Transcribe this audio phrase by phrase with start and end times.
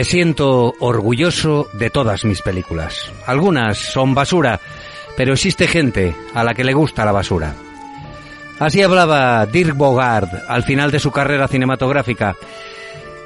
[0.00, 3.12] Me siento orgulloso de todas mis películas.
[3.26, 4.58] Algunas son basura,
[5.14, 7.52] pero existe gente a la que le gusta la basura.
[8.58, 12.34] Así hablaba Dirk Bogard al final de su carrera cinematográfica.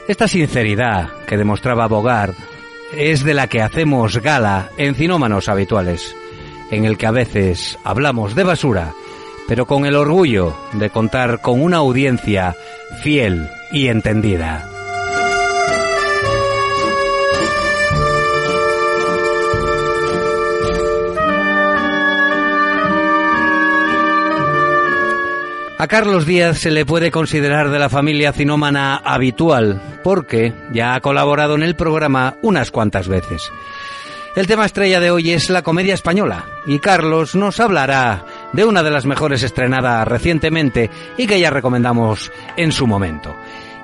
[0.09, 2.35] Esta sinceridad que demostraba Bogard
[2.97, 6.17] es de la que hacemos gala en cinómanos habituales,
[6.73, 8.93] en el que a veces hablamos de basura,
[9.47, 12.57] pero con el orgullo de contar con una audiencia
[13.01, 14.74] fiel y entendida.
[25.85, 31.01] A Carlos Díaz se le puede considerar de la familia cinómana habitual, porque ya ha
[31.03, 33.53] colaborado en el programa unas cuantas veces.
[34.35, 38.83] El tema estrella de hoy es la comedia española, y Carlos nos hablará de una
[38.83, 43.37] de las mejores estrenada recientemente y que ya recomendamos en su momento.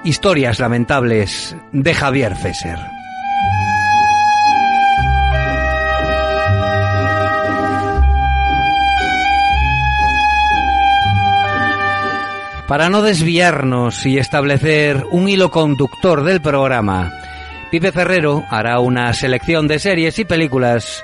[0.02, 2.99] Historias lamentables de Javier Fesser.
[12.70, 17.12] Para no desviarnos y establecer un hilo conductor del programa,
[17.68, 21.02] Pipe Ferrero hará una selección de series y películas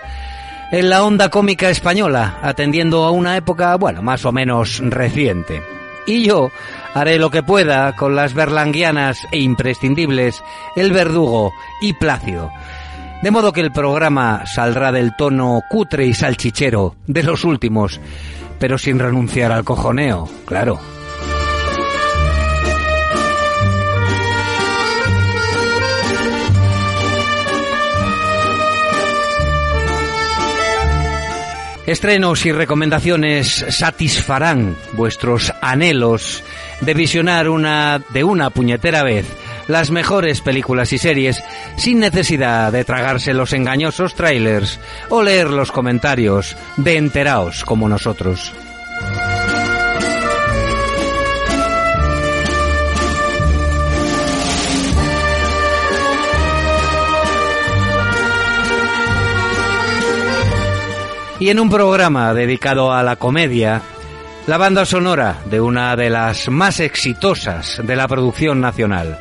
[0.71, 5.61] en la onda cómica española, atendiendo a una época, bueno, más o menos reciente.
[6.07, 6.53] Y yo
[6.95, 10.45] haré lo que pueda con las berlanguianas e imprescindibles
[10.77, 11.53] El Verdugo
[11.83, 12.53] y Plácido.
[13.25, 18.01] De modo que el programa saldrá del tono cutre y salchichero de los últimos,
[18.61, 20.79] pero sin renunciar al cojoneo, claro.
[31.87, 36.43] Estrenos y recomendaciones satisfarán vuestros anhelos
[36.81, 39.25] de visionar una de una puñetera vez
[39.69, 41.43] las mejores películas y series
[41.77, 44.81] sin necesidad de tragarse los engañosos trailers
[45.11, 48.53] o leer los comentarios de enteraos como nosotros.
[61.39, 63.83] Y en un programa dedicado a la comedia,
[64.47, 69.19] la banda sonora de una de las más exitosas de la producción nacional.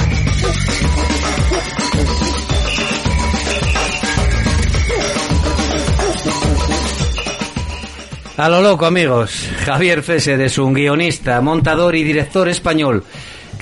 [8.39, 9.51] A lo loco, amigos.
[9.67, 13.05] Javier Fesser es un guionista, montador y director español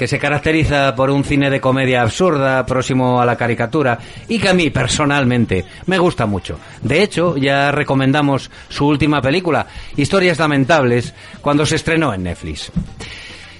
[0.00, 3.98] que se caracteriza por un cine de comedia absurda, próximo a la caricatura,
[4.28, 6.58] y que a mí personalmente me gusta mucho.
[6.80, 9.66] De hecho, ya recomendamos su última película,
[9.98, 11.12] Historias Lamentables,
[11.42, 12.72] cuando se estrenó en Netflix.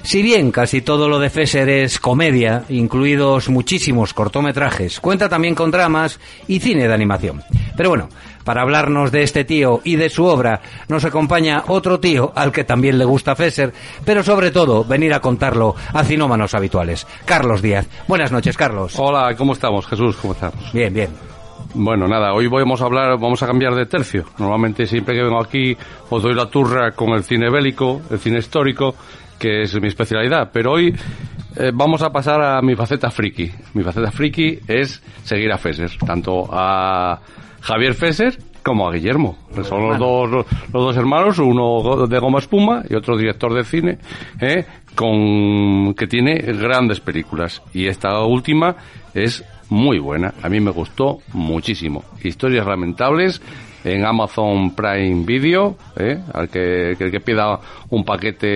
[0.02, 5.70] Si bien casi todo lo de Fesser es comedia, incluidos muchísimos cortometrajes, cuenta también con
[5.70, 7.42] dramas y cine de animación.
[7.76, 8.08] Pero bueno,
[8.44, 12.64] para hablarnos de este tío y de su obra, nos acompaña otro tío al que
[12.64, 13.72] también le gusta Fesser,
[14.04, 17.06] pero sobre todo venir a contarlo a cinómanos habituales.
[17.24, 17.88] Carlos Díaz.
[18.08, 18.94] Buenas noches, Carlos.
[18.98, 20.16] Hola, ¿cómo estamos, Jesús?
[20.16, 20.72] ¿Cómo estamos?
[20.72, 21.10] Bien, bien.
[21.74, 24.24] Bueno, nada, hoy vamos a hablar, vamos a cambiar de tercio.
[24.38, 25.76] Normalmente siempre que vengo aquí
[26.08, 28.96] os doy la turra con el cine bélico, el cine histórico,
[29.38, 30.94] que es mi especialidad, pero hoy
[31.56, 33.50] eh, vamos a pasar a mi faceta friki.
[33.74, 37.20] Mi faceta friki es seguir a Fesser, tanto a
[37.60, 39.36] Javier Fesser como a Guillermo.
[39.64, 43.98] Son los dos, los, dos hermanos, uno de goma espuma y otro director de cine,
[44.40, 44.64] ¿eh?
[44.94, 47.62] con que tiene grandes películas.
[47.72, 48.76] Y esta última
[49.14, 50.34] es muy buena.
[50.42, 52.04] A mí me gustó muchísimo.
[52.22, 53.40] Historias lamentables
[53.84, 56.18] en Amazon Prime Video, ¿eh?
[56.32, 57.58] al que, que, que, pida
[57.90, 58.46] un paquete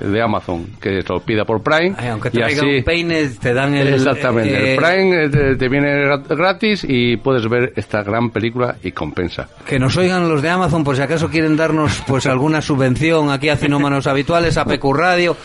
[0.00, 1.94] de Amazon, que lo pida por Prime.
[1.96, 3.94] Ay, aunque te y un peine, te dan el...
[3.94, 8.92] Exactamente, eh, el Prime te, te, viene gratis y puedes ver esta gran película y
[8.92, 9.48] compensa.
[9.66, 13.48] Que nos oigan los de Amazon, por si acaso quieren darnos pues alguna subvención aquí
[13.48, 15.36] a Cinómanos Habituales, a PQ Radio.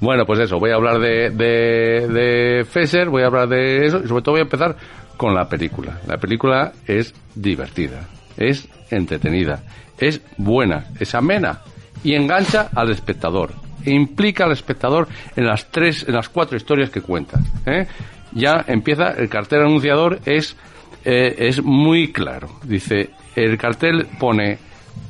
[0.00, 4.02] Bueno, pues eso, voy a hablar de, de, de Fesser, voy a hablar de eso
[4.04, 4.76] y sobre todo voy a empezar
[5.16, 6.00] con la película.
[6.06, 9.62] La película es divertida, es entretenida,
[9.98, 11.60] es buena, es amena
[12.02, 13.52] y engancha al espectador.
[13.84, 17.40] E implica al espectador en las tres, en las cuatro historias que cuenta.
[17.66, 17.86] ¿eh?
[18.32, 20.56] Ya empieza, el cartel anunciador es,
[21.04, 22.48] eh, es muy claro.
[22.64, 24.58] Dice, el cartel pone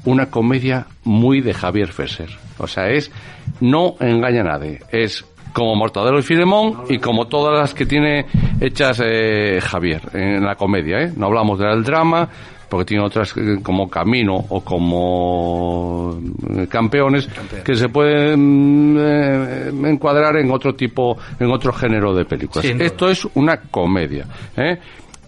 [0.04, 2.30] una comedia muy de Javier Fesser.
[2.58, 3.10] O sea, es,
[3.60, 4.80] no engaña a nadie.
[4.90, 5.24] Es
[5.54, 8.26] como Mortadelo y Filemón y como todas las que tiene
[8.60, 11.00] hechas eh, Javier en la comedia.
[11.00, 11.12] ¿eh?
[11.16, 12.28] No hablamos del drama,
[12.68, 16.18] porque tiene otras eh, como Camino o como
[16.56, 17.28] eh, Campeones
[17.64, 22.64] que se pueden eh, encuadrar en otro tipo, en otro género de películas.
[22.64, 24.26] Esto es una comedia.
[24.56, 24.76] ¿eh?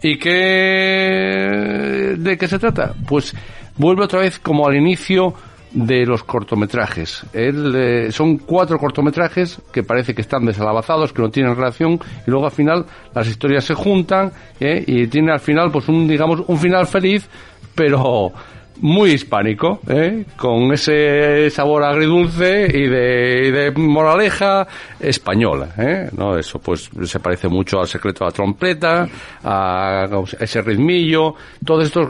[0.02, 2.94] ¿Y qué, de qué se trata?
[3.08, 3.32] Pues
[3.76, 5.32] vuelve otra vez como al inicio
[5.72, 7.24] de los cortometrajes.
[7.32, 12.46] Eh, son cuatro cortometrajes que parece que están desalabazados, que no tienen relación, y luego
[12.46, 16.58] al final las historias se juntan eh, y tiene al final, pues un, digamos, un
[16.58, 17.28] final feliz,
[17.74, 18.32] pero
[18.80, 20.24] muy hispánico, ¿eh?
[20.36, 24.66] con ese sabor agridulce y de, y de moraleja
[25.00, 25.68] española.
[25.78, 26.08] ¿eh?
[26.16, 26.36] ¿No?
[26.36, 29.08] Eso pues se parece mucho al secreto de la trompeta,
[29.44, 30.06] a
[30.38, 31.34] ese ritmillo,
[31.64, 32.06] todos estos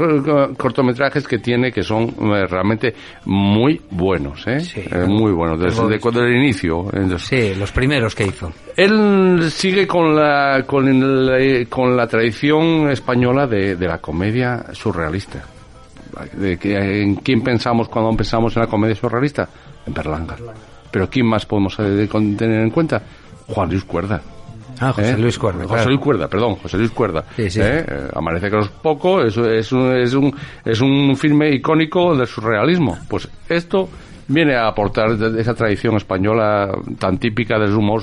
[0.56, 2.94] cortometrajes que tiene que son eh, realmente
[3.26, 4.60] muy buenos, ¿eh?
[4.60, 6.86] Sí, eh, muy buenos, desde, desde el inicio.
[7.18, 8.52] Sí, los primeros que hizo.
[8.76, 15.55] Él sigue con la, con la, con la tradición española de, de la comedia surrealista
[16.40, 19.48] ¿En quién pensamos cuando pensamos en la comedia surrealista?
[19.86, 20.36] En Berlanga.
[20.90, 23.02] Pero ¿quién más podemos eh, tener en cuenta?
[23.48, 24.20] Juan Luis Cuerda.
[24.80, 25.18] Ah, José ¿Eh?
[25.18, 25.64] Luis Cuerda.
[25.66, 27.24] José Luis Cuerda, perdón, José Luis Cuerda.
[27.34, 27.60] Sí, sí.
[27.62, 27.84] ¿Eh?
[28.14, 30.34] Amanece que los poco, es, es, un, es, un,
[30.64, 32.98] es un filme icónico del surrealismo.
[33.08, 33.88] Pues esto
[34.28, 38.02] viene a aportar esa tradición española tan típica del humor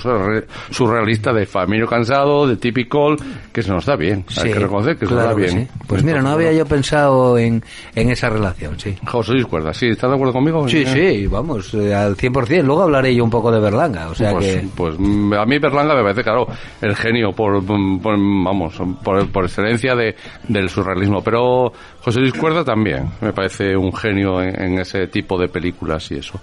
[0.70, 3.18] surrealista de Famino Cansado, de Typical,
[3.51, 4.25] que se nos da bien.
[4.38, 5.68] Hay que reconocer que se nos da bien.
[5.88, 7.63] Pues mira, no había yo pensado en,
[7.96, 8.96] en esa relación, sí.
[9.06, 9.88] José Luis Cuerda, ¿sí?
[9.88, 10.68] ¿Estás de acuerdo conmigo?
[10.68, 12.63] Sí, sí, vamos, eh, al 100%.
[12.63, 14.68] Luego hablaré yo un poco de Berlanga, o sea pues, que...
[14.75, 16.48] Pues mm, a mí Berlanga me parece, claro,
[16.82, 20.15] el genio por, por vamos, por, por excelencia de,
[20.48, 21.72] del surrealismo, pero
[22.03, 26.39] José Luis Cuerda también me parece un genio en, ese tipo de películas y eso.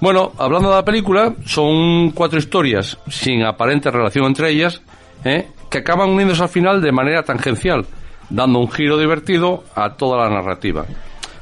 [0.00, 4.82] Bueno, hablando de la película, son cuatro historias sin aparente relación entre ellas,
[5.24, 5.48] ¿eh?
[5.70, 7.86] que acaban uniéndose al final de manera tangencial,
[8.28, 10.84] dando un giro divertido a toda la narrativa.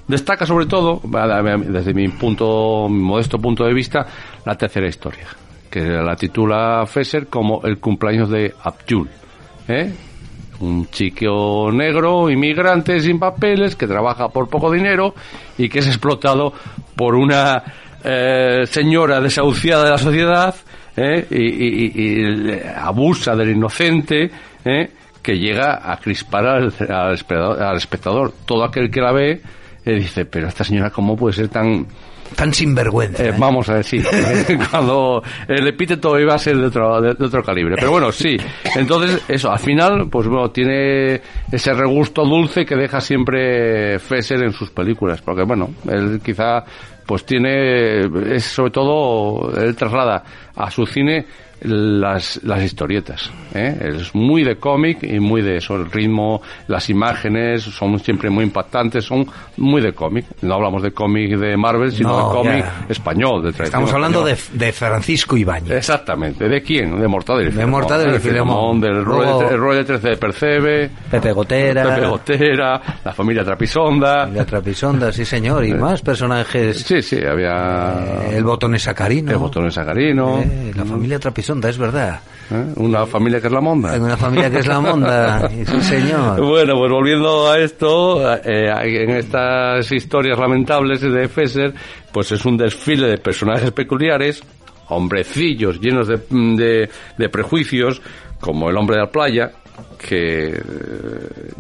[0.07, 4.07] Destaca sobre todo, desde mi punto, mi modesto punto de vista,
[4.45, 5.27] la tercera historia,
[5.71, 9.09] que la titula Fesser como el cumpleaños de Abdul,
[9.67, 9.93] ¿eh?
[10.61, 15.15] Un chico negro, inmigrante sin papeles, que trabaja por poco dinero
[15.59, 16.53] y que es explotado
[16.95, 17.63] por una
[18.05, 20.55] eh, señora desahuciada de la sociedad
[20.97, 24.31] eh, y, y, y, abusa del inocente
[24.65, 24.91] eh,
[25.23, 28.33] que llega a crispar al, al, espectador, al espectador.
[28.45, 29.41] Todo aquel que la ve
[29.85, 31.87] dice, pero esta señora cómo puede ser tan
[32.35, 33.25] tan sinvergüenza.
[33.25, 34.05] Eh, vamos a decir,
[34.71, 37.77] cuando el epíteto iba a ser de otro, de, de, otro calibre.
[37.77, 38.37] Pero bueno, sí.
[38.75, 44.53] Entonces, eso, al final, pues bueno, tiene ese regusto dulce que deja siempre Fesser en
[44.53, 45.23] sus películas.
[45.23, 46.65] Porque bueno, él quizá
[47.07, 48.01] pues tiene,
[48.35, 50.25] es sobre todo, él traslada
[50.57, 51.25] a su cine
[51.63, 53.31] las, las historietas.
[53.55, 53.77] ¿eh?
[53.97, 58.45] Es muy de cómic y muy de eso, el ritmo, las imágenes son siempre muy
[58.45, 60.27] impactantes, son muy de cómic.
[60.43, 62.87] No hablamos de cómic de Marvel, sino No, de cómic ya.
[62.89, 63.43] español.
[63.43, 65.71] De Estamos hablando de, de Francisco Ibáñez.
[65.73, 66.49] Exactamente.
[66.49, 66.99] ¿De quién?
[67.01, 68.81] De Mortadelo y De Mortadelo y Filemón.
[68.81, 73.45] Del rol de, el rol de 13 de Percebe, Pepe Gotera, Pepe Gotera, la familia
[73.45, 74.27] Trapisonda.
[74.27, 76.79] la Trapisonda, sí señor, y más personajes.
[76.83, 79.31] Sí, sí, había Eh, el botón sacarino.
[79.33, 82.21] el botón Sacarino, Eh, la familia Trapisonda, es verdad.
[82.51, 82.73] ¿eh?
[82.77, 83.99] una familia que es la monda.
[83.99, 86.41] Una familia que es la Monda, y sí señor.
[86.41, 88.71] Bueno, pues volviendo a esto, eh,
[89.03, 91.75] en estas historias lamentables de Fesser,
[92.13, 94.43] pues es un desfile de personajes peculiares,
[94.89, 98.01] hombrecillos llenos de, de, de prejuicios,
[98.41, 99.51] como el hombre de la playa,
[99.99, 100.61] que eh,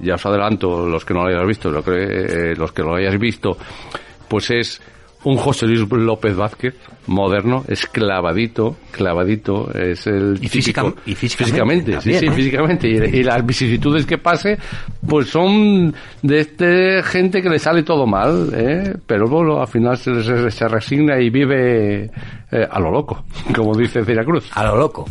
[0.02, 2.94] ya os adelanto, los que no lo hayáis visto, lo que, eh, los que lo
[2.94, 3.56] hayáis visto,
[4.28, 4.80] pues es
[5.26, 6.74] un José Luis López Vázquez
[7.08, 12.30] moderno, es clavadito, clavadito, es el Y física- y físicamente sí, también, sí, ¿eh?
[12.32, 12.88] físicamente.
[12.88, 14.56] Y, y las vicisitudes que pase,
[15.06, 15.92] pues son
[16.22, 18.94] de este gente que le sale todo mal, ¿eh?
[19.06, 22.04] pero bueno, al final se, se- se resigna y vive
[22.52, 24.48] eh, a lo loco, como dice Cruz.
[24.54, 25.06] A lo loco.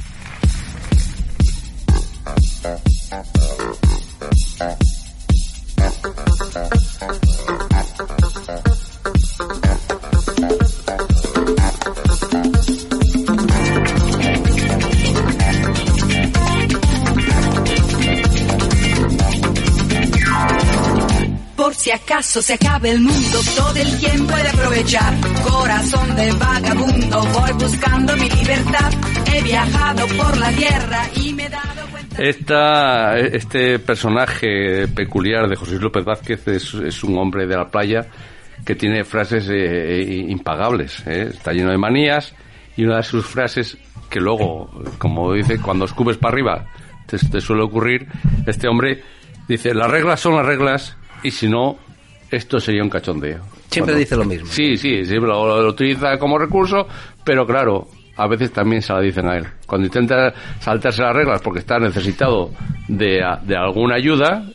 [21.78, 25.14] Si acaso se acabe el mundo, todo el quien puede aprovechar.
[25.44, 28.92] Corazón de vagabundo, voy buscando mi libertad.
[29.34, 31.86] He viajado por la tierra y me he dado.
[32.18, 38.08] Esta, este personaje peculiar de José López Vázquez es, es un hombre de la playa
[38.66, 41.06] que tiene frases eh, eh, impagables.
[41.06, 41.30] ¿eh?
[41.34, 42.34] Está lleno de manías
[42.78, 43.78] y una de sus frases
[44.10, 46.66] que luego, como dice, cuando escupes para arriba
[47.06, 48.08] te, te suele ocurrir,
[48.48, 49.04] este hombre
[49.48, 51.78] dice, las reglas son las reglas y si no,
[52.32, 53.40] esto sería un cachondeo.
[53.70, 54.48] Siempre Cuando- dice lo mismo.
[54.48, 56.88] Sí, sí, siempre lo, lo utiliza como recurso,
[57.24, 59.46] pero claro, a veces también se la dicen a él.
[59.66, 62.52] Cuando intenta saltarse las reglas porque está necesitado
[62.88, 64.46] de, de alguna ayuda,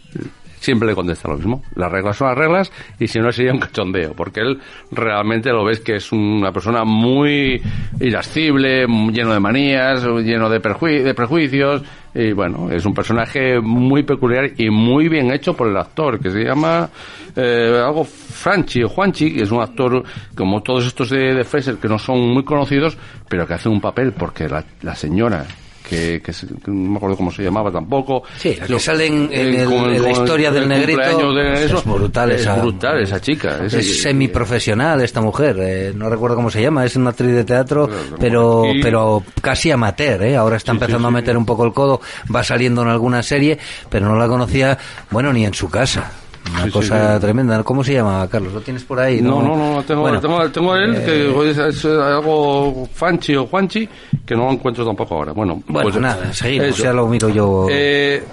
[0.61, 1.63] siempre le contesta lo mismo.
[1.75, 4.61] Las reglas son las reglas y si no sería un cachondeo, porque él
[4.93, 7.61] realmente lo ves que es una persona muy
[7.99, 11.83] irascible, lleno de manías, lleno de, de prejuicios,
[12.15, 16.31] y bueno, es un personaje muy peculiar y muy bien hecho por el actor, que
[16.31, 16.91] se llama
[17.37, 20.03] eh, algo Franchi o Juanchi, que es un actor
[20.35, 22.99] como todos estos de, de Fraser que no son muy conocidos,
[23.29, 25.47] pero que hace un papel porque la, la señora
[25.89, 28.23] que, que se- que no me acuerdo cómo se llamaba tampoco.
[28.39, 31.53] Sí, la que sale en- en el- con en la historia del el negrito, de
[31.55, 33.59] es eso, brutal es esa- brutal esa chica.
[33.65, 37.45] Es ese- semiprofesional esta mujer, eh, no recuerdo cómo se llama, es una actriz de
[37.45, 40.37] teatro, pero pero casi amateur, ¿eh?
[40.37, 42.01] ahora está Sí, empezando sí, a meter un poco el codo,
[42.35, 43.59] va saliendo en alguna serie,
[43.89, 44.79] pero no la conocía,
[45.11, 46.13] bueno, ni en su casa.
[46.53, 47.21] Una Sí, cosa sí.
[47.21, 47.63] tremenda.
[47.63, 48.53] ¿Cómo se llama, Carlos?
[48.55, 49.21] ¿Lo tienes por ahí?
[49.21, 53.37] No, no, no, tengo, Bueno, tengo, tengo a él, eh, que es, es algo Fanchi
[53.37, 53.89] o Juanchi,
[54.27, 55.33] que no lo encuentro tampoco ahora.
[55.33, 56.83] Bueno, Bueno, pues, nada, seguimos, eso.
[56.85, 57.67] ya lo miro yo.
[57.71, 58.25] Eh,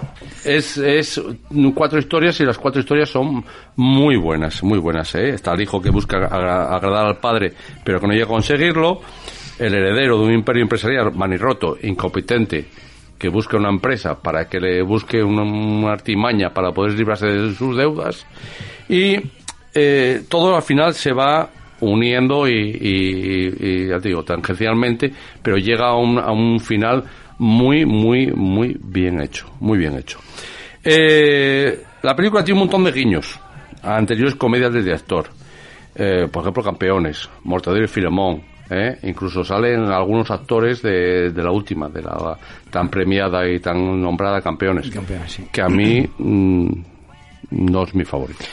[0.45, 1.21] es, es
[1.75, 3.43] cuatro historias y las cuatro historias son
[3.75, 5.13] muy buenas, muy buenas.
[5.15, 5.29] ¿eh?
[5.31, 9.01] Está el hijo que busca agra- agradar al padre, pero que no llega a conseguirlo.
[9.59, 12.65] El heredero de un imperio empresarial manirroto, incompetente,
[13.17, 17.75] que busca una empresa para que le busque una, artimaña para poder librarse de sus
[17.77, 18.25] deudas.
[18.89, 19.15] Y
[19.73, 25.57] eh, todo al final se va uniendo y, y- y, ya te digo, tangencialmente, pero
[25.57, 27.03] llega a un, a un final
[27.39, 30.19] muy, muy, muy bien hecho, muy bien hecho.
[30.83, 33.39] Eh, la película tiene un montón de guiños
[33.83, 35.27] a anteriores comedias del director.
[35.95, 38.41] Eh, por ejemplo, Campeones, Mortadelo y Filemón.
[38.69, 38.97] ¿Eh?
[39.03, 42.37] Incluso salen algunos actores de, de la última, de la
[42.69, 44.89] tan premiada y tan nombrada Campeones.
[44.89, 45.47] Campeones, sí.
[45.51, 46.67] Que a mí mm,
[47.51, 48.45] no es mi favorito.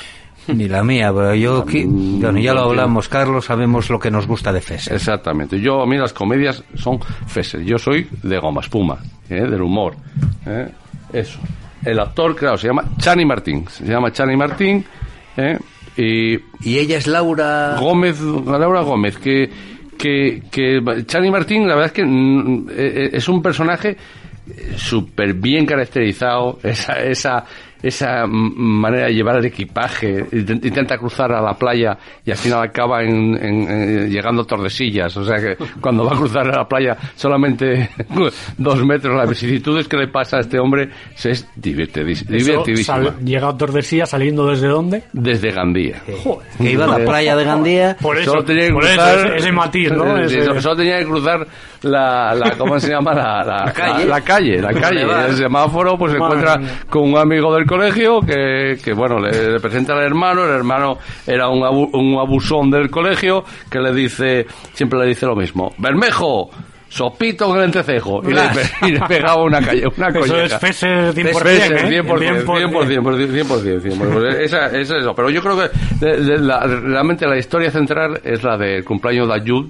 [0.49, 4.53] Ni la mía, pero yo, bueno, ya lo hablamos, Carlos, sabemos lo que nos gusta
[4.53, 4.93] de Fesser.
[4.95, 5.59] Exactamente.
[5.59, 7.63] Yo, a mí las comedias son Fesser.
[7.63, 8.99] Yo soy de goma espuma,
[9.31, 9.41] ¿eh?
[9.41, 9.97] del humor.
[10.47, 10.69] ¿eh?
[11.13, 11.39] Eso.
[11.83, 13.65] El actor, claro, se llama Chani Martín.
[13.69, 14.85] Se llama Chani Martín.
[15.37, 15.59] ¿eh?
[15.97, 17.77] Y Y ella es Laura...
[17.81, 19.51] Gómez, Laura Gómez, que,
[19.97, 23.97] que, que Chani Martín, la verdad es que mm, eh, es un personaje
[24.77, 27.45] súper bien caracterizado, esa, esa,
[27.87, 32.37] esa mm, manera de llevar el equipaje, intent- intenta cruzar a la playa y al
[32.37, 36.49] final acaba en, en- en- llegando a Tordesillas, o sea que cuando va a cruzar
[36.49, 37.91] a la playa solamente
[38.59, 42.97] dos metros, las vicisitudes que le pasa a este hombre se es divertidís- Eso divertidísima.
[42.97, 45.03] sal- llega a Tordesillas saliendo desde dónde?
[45.13, 46.03] Desde Gandía.
[46.23, 46.47] Joder.
[46.59, 47.97] Que iba a la playa de Gandía.
[48.01, 50.19] Por eso, Solo tenía que por eso, cruzar, ese, ese matiz, ¿no?
[50.25, 51.47] Ese- solo tenía que cruzar
[51.85, 53.15] la, la ¿cómo se llama?
[53.15, 54.07] La, la, calle.
[54.07, 55.03] La, calle, la calle.
[55.29, 56.69] El semáforo, pues se encuentra mía.
[56.89, 60.99] con un amigo del colegio que, que bueno, le, le presenta al hermano, el hermano
[61.27, 65.73] era un, abu- un abusón del colegio que le dice, siempre le dice lo mismo,
[65.79, 66.51] Bermejo,
[66.89, 70.45] sopito en el entrecejo, y le, pe- y le pegaba una calle, una Eso colleja.
[70.45, 72.03] es Fesser 100%, Fesser, ¿eh?
[72.03, 74.29] 100%, 100%, 100%, 100%, 100%.
[74.41, 75.13] Esa, esa es eso.
[75.15, 79.27] Pero yo creo que de- de la- realmente la historia central es la del cumpleaños
[79.29, 79.67] de Ayud,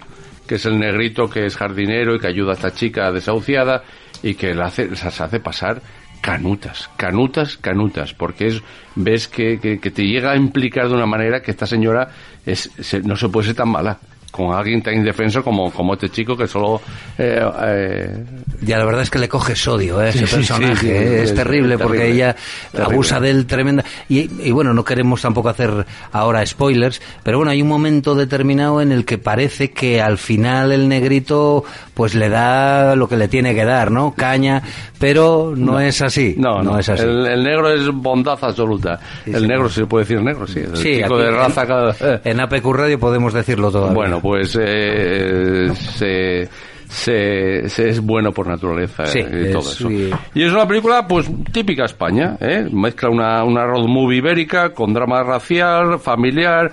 [0.46, 3.82] que es el negrito que es jardinero y que ayuda a esta chica desahuciada
[4.22, 5.80] y que la hace, se hace pasar
[6.20, 8.62] canutas, canutas, canutas, porque es,
[8.94, 12.08] ves que, que, que te llega a implicar de una manera que esta señora
[12.46, 13.98] es, se- no se puede ser tan mala
[14.34, 16.80] con alguien tan indefenso como, como este chico que solo
[17.16, 18.24] eh, eh,
[18.62, 20.08] Ya, la verdad es que le coge sodio ¿eh?
[20.08, 20.74] ese Sí, personaje.
[20.76, 22.36] sí, sí, es es terrible porque terrible, ella
[22.72, 22.94] terrible.
[22.94, 23.84] abusa de él tremenda.
[24.08, 28.80] Y, y bueno, no queremos tampoco hacer ahora spoilers, pero bueno, hay un momento determinado
[28.80, 31.64] en el que parece que al final el negrito
[31.94, 34.14] pues le da lo que le tiene que dar, ¿no?
[34.16, 34.62] Caña,
[34.98, 36.34] pero no, es así.
[36.38, 37.02] No, no, es así.
[37.04, 38.98] El, el negro es bondad absoluta.
[39.26, 40.58] El negro, si se puede decir negro, sí.
[40.60, 41.66] El Sí, chico aquí de en- raza.
[41.66, 43.94] cada- En APQ Radio podemos decirlo todavía.
[43.94, 46.48] Bueno, pues eh, se,
[46.88, 49.90] se, se es bueno por naturaleza Sí, eh, y todo es- eso.
[49.90, 52.66] y- Y es una película, pues, típica España, ¿eh?
[52.72, 56.72] Mezcla una, una road movie ibérica con drama racial, familiar,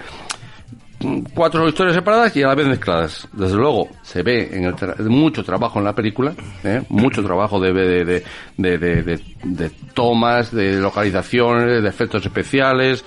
[1.33, 3.27] cuatro historias separadas y a la vez mezcladas.
[3.33, 6.83] Desde luego, se ve en el tra- mucho trabajo en la película, ¿eh?
[6.89, 9.03] mucho trabajo de, de, de, de,
[9.43, 13.05] de- tomas, de localizaciones, de efectos especiales, eh,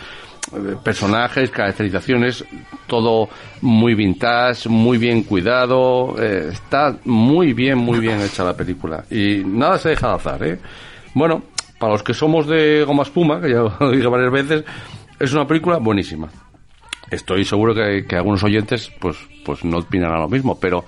[0.82, 2.44] personajes, caracterizaciones,
[2.86, 3.28] todo
[3.62, 9.04] muy vintage, muy bien cuidado, eh, está muy bien, muy bien hecha la película.
[9.10, 10.58] Y nada se deja de azar, ¿eh?
[11.14, 11.42] Bueno,
[11.78, 14.64] para los que somos de goma espuma, que ya lo dije varias veces,
[15.18, 16.28] es una película buenísima.
[17.10, 20.84] Estoy seguro que, que algunos oyentes pues pues no opinarán lo mismo, pero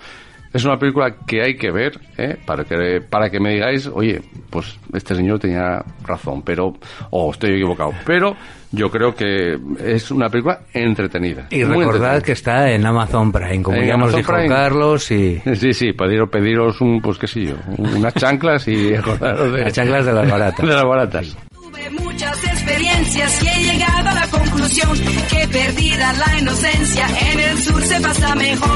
[0.52, 2.36] es una película que hay que ver ¿eh?
[2.46, 6.74] para que para que me digáis, oye, pues este señor tenía razón, pero
[7.10, 8.34] o estoy equivocado, pero
[8.72, 11.46] yo creo que es una película entretenida.
[11.50, 11.84] y recordad
[12.16, 12.20] entretenida.
[12.20, 14.48] que está en Amazon Prime, como En ya nos Amazon dijo Prime.
[14.48, 19.52] Carlos, y Sí, sí, pediros, pediros un, pues qué sé yo, unas chanclas y acordaros
[19.52, 20.66] de las chanclas de las baratas.
[20.66, 21.36] de las baratas.
[21.76, 27.62] Tuve muchas experiencias y he llegado a la conclusión que perdida la inocencia en el
[27.62, 28.66] sur se pasa mejor.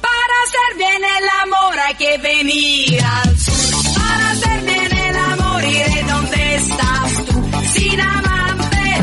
[0.00, 3.94] Para hacer bien el amor hay que venir al sur.
[3.94, 7.44] Para hacer bien el amor iré donde estás tú.
[7.72, 9.00] Sin amantes,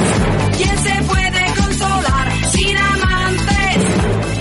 [0.57, 2.45] ¿quién se puede consolar?
[2.51, 3.77] Sin amantes,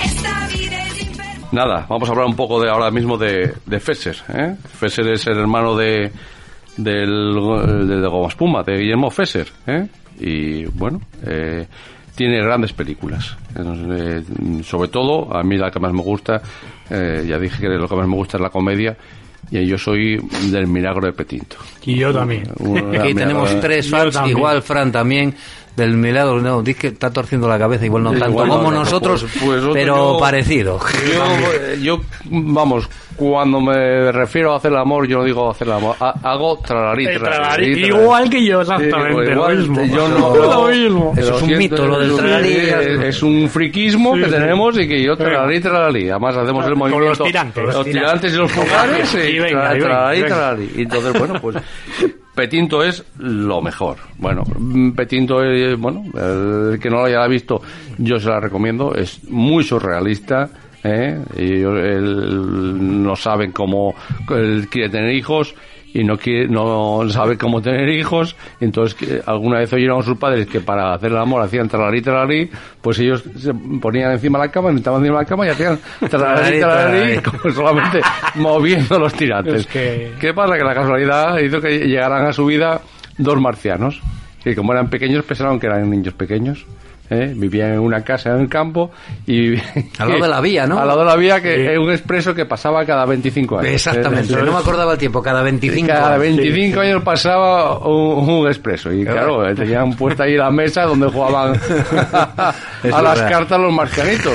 [0.04, 1.48] esta vida es infernal.
[1.52, 4.16] Nada, vamos a hablar un poco de ahora mismo de, de Fesser.
[4.34, 4.56] ¿eh?
[4.80, 6.10] Fesser es el hermano de
[6.82, 7.34] del,
[7.88, 9.48] del de Goma Espuma, de Guillermo Fesser.
[9.66, 9.86] ¿eh?
[10.18, 11.66] Y bueno, eh,
[12.14, 13.36] tiene grandes películas.
[13.56, 14.22] Eh,
[14.62, 16.42] sobre todo, a mí la que más me gusta,
[16.90, 18.96] eh, ya dije que lo que más me gusta es la comedia.
[19.52, 20.16] Y yo soy
[20.52, 21.56] del Milagro de Petinto.
[21.84, 22.44] Y yo también.
[22.58, 25.34] Una- Aquí tenemos tres fans, igual Fran también,
[25.76, 26.40] del milagro.
[26.40, 29.62] No, dices que está torciendo la cabeza, igual no tanto igual como no, nosotros, pues-
[29.62, 30.78] pues pero yo- parecido.
[31.14, 35.74] Yo, yo, vamos, cuando me refiero a hacer el amor, yo no digo hacer el
[35.74, 38.02] amor, ha- hago tralarí, Eh, tralarí, tralarí, tralarí.
[38.02, 39.32] igual que yo, exactamente.
[39.32, 39.84] igual, lo mismo.
[39.84, 41.14] Yo no, lo mismo.
[41.16, 42.52] Eso es un mito, lo del tralarí.
[42.52, 42.76] Es,
[43.16, 44.32] es un friquismo Sí, que sí.
[44.32, 46.10] tenemos y que yo tralarí, tralarí.
[46.10, 47.24] Además hacemos el Con los movimiento.
[47.24, 47.64] tirantes.
[47.64, 49.14] Los tirantes y los pulgares.
[49.14, 50.70] Y y venga, tralarí, y tralarí.
[50.76, 51.56] Y entonces, bueno, pues
[52.40, 53.98] Petinto es lo mejor.
[54.16, 54.44] Bueno,
[54.96, 57.60] Petinto, eh, bueno, el que no lo haya visto,
[57.98, 58.94] yo se la recomiendo.
[58.94, 60.48] Es muy surrealista.
[60.82, 61.22] ¿eh?
[61.36, 63.94] Él no sabe cómo
[64.30, 65.54] él quiere tener hijos
[65.92, 68.36] y no quiere, no sabe cómo tener hijos.
[68.60, 72.00] Entonces, que alguna vez oyeron a sus padres que para hacer el amor hacían tralarí,
[72.00, 72.50] tralarí,
[72.80, 75.78] pues ellos se ponían encima de la cama, estaban encima de la cama y hacían
[76.10, 78.00] tralarí, tralarí, como solamente
[78.36, 79.60] moviendo los tirantes.
[79.62, 80.56] Es que- ¿Qué pasa?
[80.56, 82.80] Que la casualidad hizo que llegaran a su vida
[83.18, 84.00] dos marcianos,
[84.44, 86.64] que como eran pequeños pensaron que eran niños pequeños.
[87.10, 87.32] ¿Eh?
[87.36, 88.90] Vivían en una casa en el campo
[89.26, 89.56] y...
[89.98, 90.78] Al lado de la vía, ¿no?
[90.80, 93.72] Al lado de la vía, que es un expreso que pasaba cada 25 años.
[93.72, 96.20] Exactamente, Eh, no me acordaba el tiempo, cada 25 cada años.
[96.20, 101.54] 25 años pasaba un, un expreso y claro, tenían puesta ahí la mesa donde jugaban
[102.92, 104.32] a las cartas los marcianitos.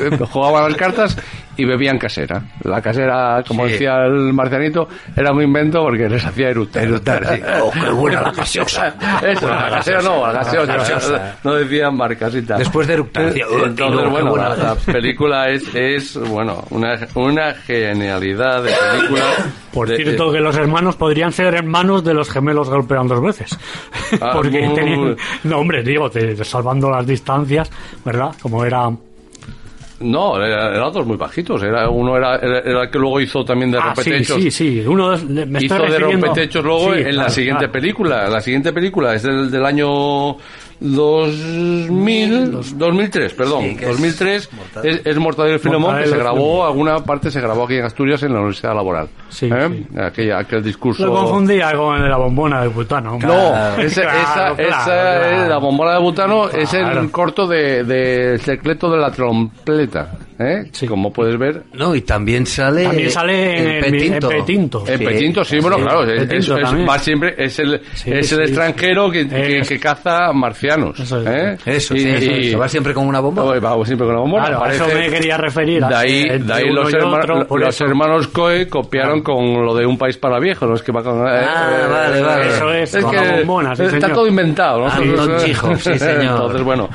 [0.00, 1.16] Eh, Jugaban a las cartas
[1.58, 2.42] y bebían casera.
[2.64, 3.72] La casera, como Sí.
[3.72, 6.84] decía el marcianito, era un invento porque les hacía eructar.
[6.88, 7.42] sí.
[7.62, 8.94] Oh, qué buena la gaseosa.
[9.26, 10.66] Eso, la casera no, la gaseosa.
[10.72, 11.36] La gaseosa.
[11.44, 12.58] No decían marcas y tal.
[12.58, 16.64] Después de eructar, "Oh, Entonces, qué bueno, buena la, la la película es, es bueno,
[16.70, 19.22] una, una genialidad de película.
[19.72, 23.58] Por De- cierto, que los hermanos podrían ser hermanos de los gemelos golpean dos veces.
[24.20, 25.16] Ah, Porque muy- tenían.
[25.44, 27.70] No, hombre, digo, te- salvando las distancias,
[28.04, 28.30] ¿verdad?
[28.40, 28.88] Como era.
[30.00, 31.62] No, era- eran dos muy bajitos.
[31.62, 34.36] Era, uno era, era, era el que luego hizo también de Ah, sí, rompetechos.
[34.42, 34.84] sí, sí.
[34.86, 37.72] Uno de- me hizo de rompetechos luego Sí, en la siguiente claro.
[37.72, 38.28] película.
[38.28, 40.36] La siguiente película es del, del año
[40.80, 43.62] 2000, 2003, perdón.
[43.64, 44.94] Sí, que es 2003 Mortadelo.
[44.96, 46.66] es, es Mortadelo y Filemón, que se grabó, Filemón.
[46.66, 49.08] alguna parte se grabó aquí en Asturias en la Universidad Laboral.
[49.28, 49.68] Sí, ¿Eh?
[49.92, 49.98] sí.
[49.98, 51.06] Aquella- aquel discurso...
[51.06, 53.18] Lo confundía con la bombona de Butano.
[53.18, 55.24] No, esa, Claro, esa, claro, esa claro.
[55.42, 57.10] es la bombona de butano es el Claro.
[57.12, 60.68] corto de, de El secreto de la trompeta, ¿eh?
[60.72, 60.86] Sí.
[60.86, 61.64] Como puedes ver.
[61.74, 62.84] No, y también sale...
[62.84, 64.30] También sale en, el, Petinto.
[64.32, 64.84] en Petinto.
[64.86, 65.04] Sí.
[65.04, 69.26] Petinto, sí, bueno, claro, es, va siempre, es el, Sí, es el sí, extranjero que,
[69.28, 70.98] que, caza marcianos.
[71.00, 71.26] Eso es.
[71.26, 71.58] ¿eh?
[71.66, 73.44] Eso, Y- y- se va siempre con una bomba.
[73.58, 74.46] Va siempre con bombona.
[74.46, 75.82] Claro, a eso me quería referir.
[75.84, 79.74] a De ahí, de ahí los, y herma- otro, los hermanos Coe copiaron con lo
[79.74, 82.48] de un país para viejos, los que va con, eh, Ah, vale, vale.
[82.48, 84.12] Eso es, con que la bombona, sí, está señor.
[84.12, 84.86] todo inventado, ¿no?
[84.88, 86.22] Antón Chijo, sí, señor.
[86.22, 86.88] Entonces, bueno,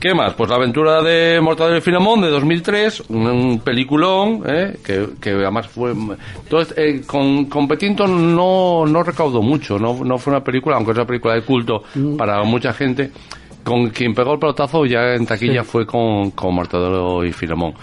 [0.00, 0.34] ¿qué más?
[0.34, 4.76] Pues la aventura de Mortadelo y Filemón de 2003, un, un peliculón, ¿eh?
[4.84, 5.92] que, que además fue...
[5.92, 10.92] Entonces, eh, con, con Petinto no, no recaudó mucho, no, no fue una película, aunque
[10.92, 12.16] es una película de culto Mm.
[12.16, 13.10] para mucha gente,
[13.64, 17.74] con quien pegó el pelotazo ya en taquilla fue con, con Mortadelo y Filemón.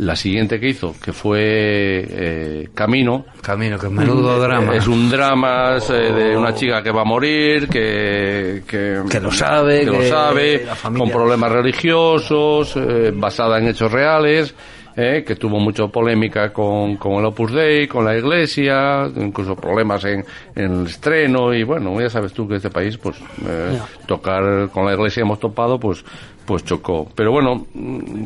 [0.00, 4.74] La siguiente que hizo, que fue eh, Camino, Camino, que menudo drama.
[4.74, 9.30] es un drama eh, de una chica que va a morir, que, que, Que lo
[9.30, 14.54] sabe, que lo sabe, con problemas religiosos, eh, basada en hechos reales,
[14.96, 20.04] eh, que tuvo mucha polémica con, con el Opus Dei, con la Iglesia, incluso problemas
[20.04, 24.68] en, en el estreno y bueno, ya sabes tú que este país, pues eh, tocar
[24.70, 26.04] con la Iglesia hemos topado, pues
[26.50, 27.08] pues chocó.
[27.14, 28.24] Pero bueno, mm,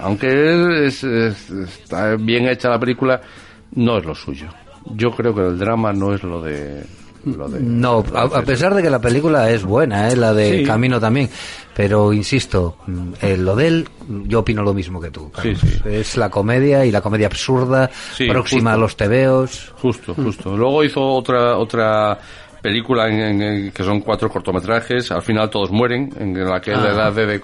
[0.00, 3.20] aunque es- es- está bien hecha la película,
[3.74, 4.46] no es lo suyo.
[4.94, 6.84] Yo creo que el drama no es lo de...
[7.24, 10.14] Lo de No, a, a pesar de que la película es buena, ¿eh?
[10.14, 10.64] la de Sí.
[10.64, 11.28] Camino también,
[11.74, 13.88] pero insisto, mm, eh, lo de él,
[14.28, 15.28] yo opino lo mismo que tú.
[15.32, 15.58] Carlos.
[15.60, 15.80] Sí, sí.
[15.86, 17.90] Es la comedia y la comedia absurda,
[18.28, 18.68] próxima justo.
[18.70, 19.74] a los tebeos.
[19.82, 20.56] Justo, justo.
[20.56, 22.16] Luego hizo otra otra
[22.66, 25.12] película en, que son cuatro cortometrajes.
[25.12, 27.40] Al final todos mueren, en la que él le da de, de,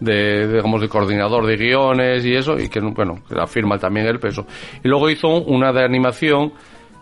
[0.00, 4.06] de, digamos, de coordinador de guiones y eso, y que, bueno, que la firma también
[4.06, 4.46] él, peso.
[4.82, 6.52] Y luego hizo una de animación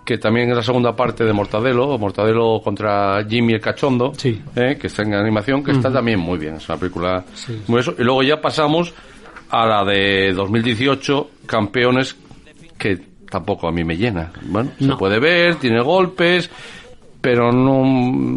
[0.04, 4.42] que también es la segunda parte de Mortadelo, Mortadelo contra Jimmy el Cachondo, Sí.
[4.56, 4.76] ¿eh?
[4.78, 7.24] que está en animación, que está también muy bien, es una película
[7.68, 7.94] muy eso.
[7.98, 8.92] Y luego ya pasamos
[9.48, 12.16] a la de 2018, Campeones,
[12.78, 12.98] que
[13.30, 14.30] tampoco a mí me llena.
[14.42, 14.98] Bueno, se No.
[14.98, 16.50] puede ver, tiene golpes,
[17.24, 17.82] pero no,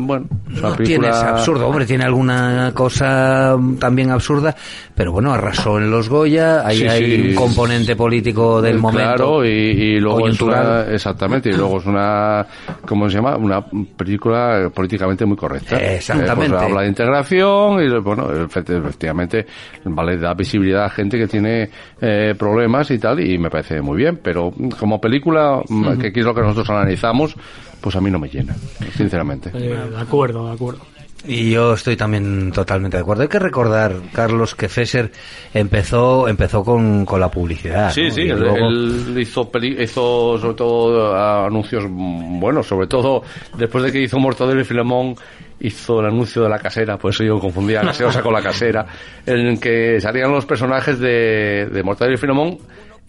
[0.07, 4.55] bueno, No película- tiene, es absurdo, hombre, tiene alguna cosa también absurda,
[4.95, 7.27] pero bueno, arrasó en los Goya, ahí Sí, hay sí.
[7.29, 9.13] un componente político del momento.
[9.15, 12.45] Claro, y, y luego es una, exactamente, y luego es una,
[12.87, 13.35] ¿cómo se llama?
[13.35, 13.61] Una
[13.97, 15.77] película eh, políticamente muy correcta.
[15.77, 16.45] Exactamente.
[16.45, 19.45] Eh, pues habla de integración y, bueno, efect- efectivamente,
[19.83, 21.69] vale, da visibilidad a gente que tiene
[21.99, 26.21] eh, problemas y tal, y me parece muy bien, pero como película, mm, que aquí
[26.21, 27.35] es lo que nosotros analizamos,
[27.81, 28.55] pues a mí no me llena,
[28.95, 29.51] sinceramente.
[29.53, 30.79] Eh, de acuerdo, de acuerdo.
[31.25, 33.23] Y yo estoy también totalmente de acuerdo.
[33.23, 35.11] Hay que recordar, Carlos, que Fesser
[35.53, 37.91] empezó empezó con, con la publicidad.
[37.91, 38.11] Sí, ¿no?
[38.11, 43.23] sí, él, luego- él hizo, peli- hizo sobre todo ah, anuncios mm, buenos, sobre todo
[43.57, 45.15] después de que hizo Mortadelo y Filemón,
[45.59, 48.85] hizo el anuncio de la casera, por eso yo confundía gaseosa con la casera,
[49.25, 52.57] en el que salían los personajes de, de Mortadelo y Filemón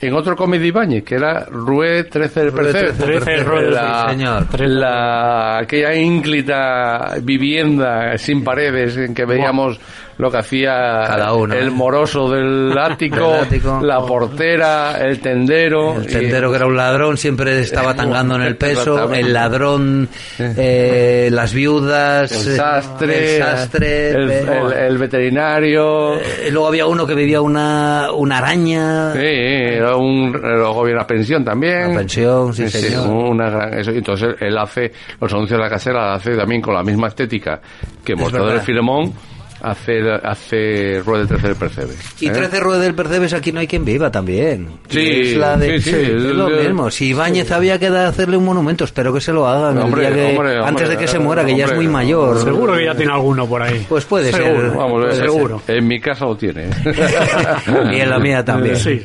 [0.01, 2.93] en otro cómic de Ibáñez, que era Rue 13 del Percebe.
[2.93, 4.61] 13 del la, señor.
[4.61, 9.81] la- aquella ínclita vivienda sin paredes en que veíamos
[10.19, 10.73] lo que hacía
[11.07, 11.71] Cada uno, el ¿eh?
[11.71, 15.97] moroso del ático, la portera, el tendero.
[15.97, 20.09] El y- tendero que era un ladrón siempre estaba tangando en el peso, el ladrón,
[20.39, 26.15] eh, las viudas, el eh, sastre, el sastre, el, eh, el- el veterinario.
[26.17, 31.07] eh, luego había uno que vivía una, una araña, Sí, era un, luego había una
[31.07, 31.89] pensión también.
[31.91, 33.07] Una pensión, sí, Sí, señor.
[33.09, 36.75] una gran- eso, entonces él hace los anuncios de la casera, la hace también con
[36.75, 37.61] la misma estética
[38.05, 38.61] que Mortadelo.
[38.61, 39.13] Filemón,
[39.62, 41.94] hace, hace Rueda del 13 del Percebe.
[42.21, 42.31] Y ¿eh?
[42.33, 44.68] 13 Ruedas del Percebes aquí no hay quien viva también.
[44.88, 46.90] Sí, es la de, sí, sí, es es lo mismo.
[46.90, 50.11] Si Ibáñez había que hacerle un monumento, espero que se lo hagan el Hombre, día
[50.14, 52.38] que- hombre, hombre, antes de que se muera, que ya es muy mayor.
[52.42, 53.85] Seguro que ya tiene alguno por ahí.
[53.88, 54.71] Pues puede Seguro, ser.
[54.77, 55.31] Vamos, puede es- ser.
[55.31, 55.62] seguro.
[55.68, 56.68] En mi casa lo tiene.
[57.92, 58.77] Y en la mía también.
[58.77, 59.03] Sí.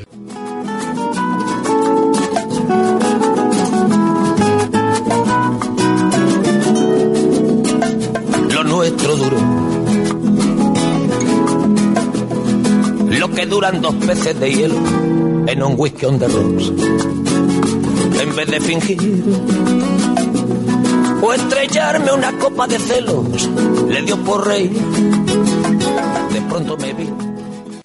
[13.36, 14.76] Que duran dos peces de hielo
[15.48, 16.72] en un whisky on the rocks.
[18.22, 19.24] En vez de fingir
[21.22, 23.50] o estrellarme una copa de celos,
[23.90, 24.72] le dio por reír.
[24.72, 27.10] De pronto me vi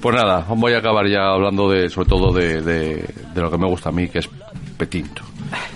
[0.00, 3.58] Pues nada, voy a acabar ya hablando de, sobre todo de, de, de lo que
[3.58, 4.28] me gusta a mí, que es
[4.76, 5.22] Petinto.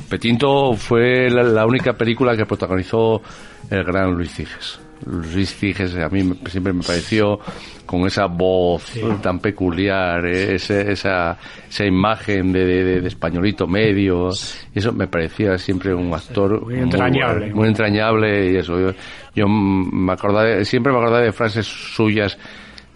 [0.09, 3.23] Petinto fue la, la única película que protagonizó
[3.71, 4.79] el gran Luis Ciges.
[5.07, 7.39] Luis Ciges a mí siempre me pareció
[7.87, 11.37] con esa voz tan peculiar, eh, ese- esa,
[11.69, 12.65] esa imagen de,
[13.01, 14.31] de- españolito medio,
[14.75, 17.47] eso me parecía siempre un actor muy entrañable.
[17.47, 18.79] muy, muy entrañable y eso.
[18.81, 18.91] Yo,
[19.35, 22.39] yo me acordaba, siempre me acordaba de frases suyas,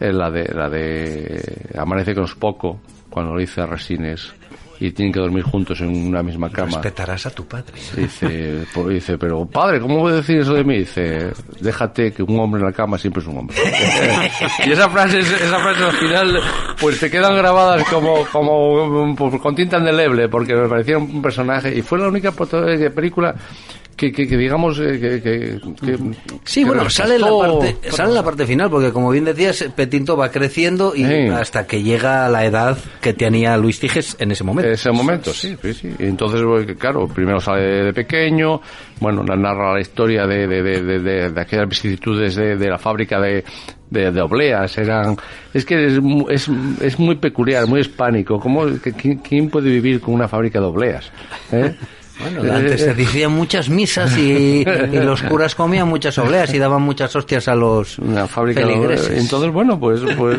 [0.01, 1.41] eh, la de la de
[1.79, 4.33] amanece es poco cuando lo dice a Resines
[4.81, 6.73] y tienen que dormir juntos en una misma cama.
[6.73, 7.75] Respetarás a tu padre.
[7.97, 10.79] Dice, pues, dice, pero padre, ¿cómo puede decir eso de mí?
[10.79, 13.57] Dice, déjate que un hombre en la cama siempre es un hombre.
[14.67, 16.41] y esa frase, esa frase al final,
[16.81, 21.77] pues te quedan grabadas como, como pues, con tinta indeleble, porque me parecía un personaje,
[21.77, 22.33] y fue la única
[22.69, 23.35] eh, película
[23.97, 25.99] que, que, que digamos, eh, que, que-
[26.45, 30.31] Sí, bueno, sale la parte, sale la parte final, porque como bien decías, Petinto va
[30.31, 31.29] creciendo y Sí.
[31.29, 34.71] hasta que llega a la edad que tenía Luis Tiges en ese momento.
[34.71, 35.91] ese momento, sí, sí, sí.
[35.99, 38.61] Entonces, pues, claro, primero sale de pequeño,
[39.01, 40.99] bueno, narra la historia de, de, de,
[41.31, 43.45] de, aquellas vicisitudes de, de la fábrica de,
[43.91, 44.77] de, de obleas.
[44.79, 45.17] Eran,
[45.55, 45.99] es que es,
[46.31, 48.39] es, es muy peculiar, muy hispánico.
[48.39, 51.11] ¿Cómo, que- quién, quién puede vivir con una fábrica de obleas?
[51.53, 51.75] ¿Eh?
[52.21, 56.83] Bueno, antes se decían muchas misas y, y los curas comían muchas obleas y daban
[56.83, 59.23] muchas hostias a los una fábrica de feligreses.
[59.23, 60.39] Entonces, bueno, pues, pues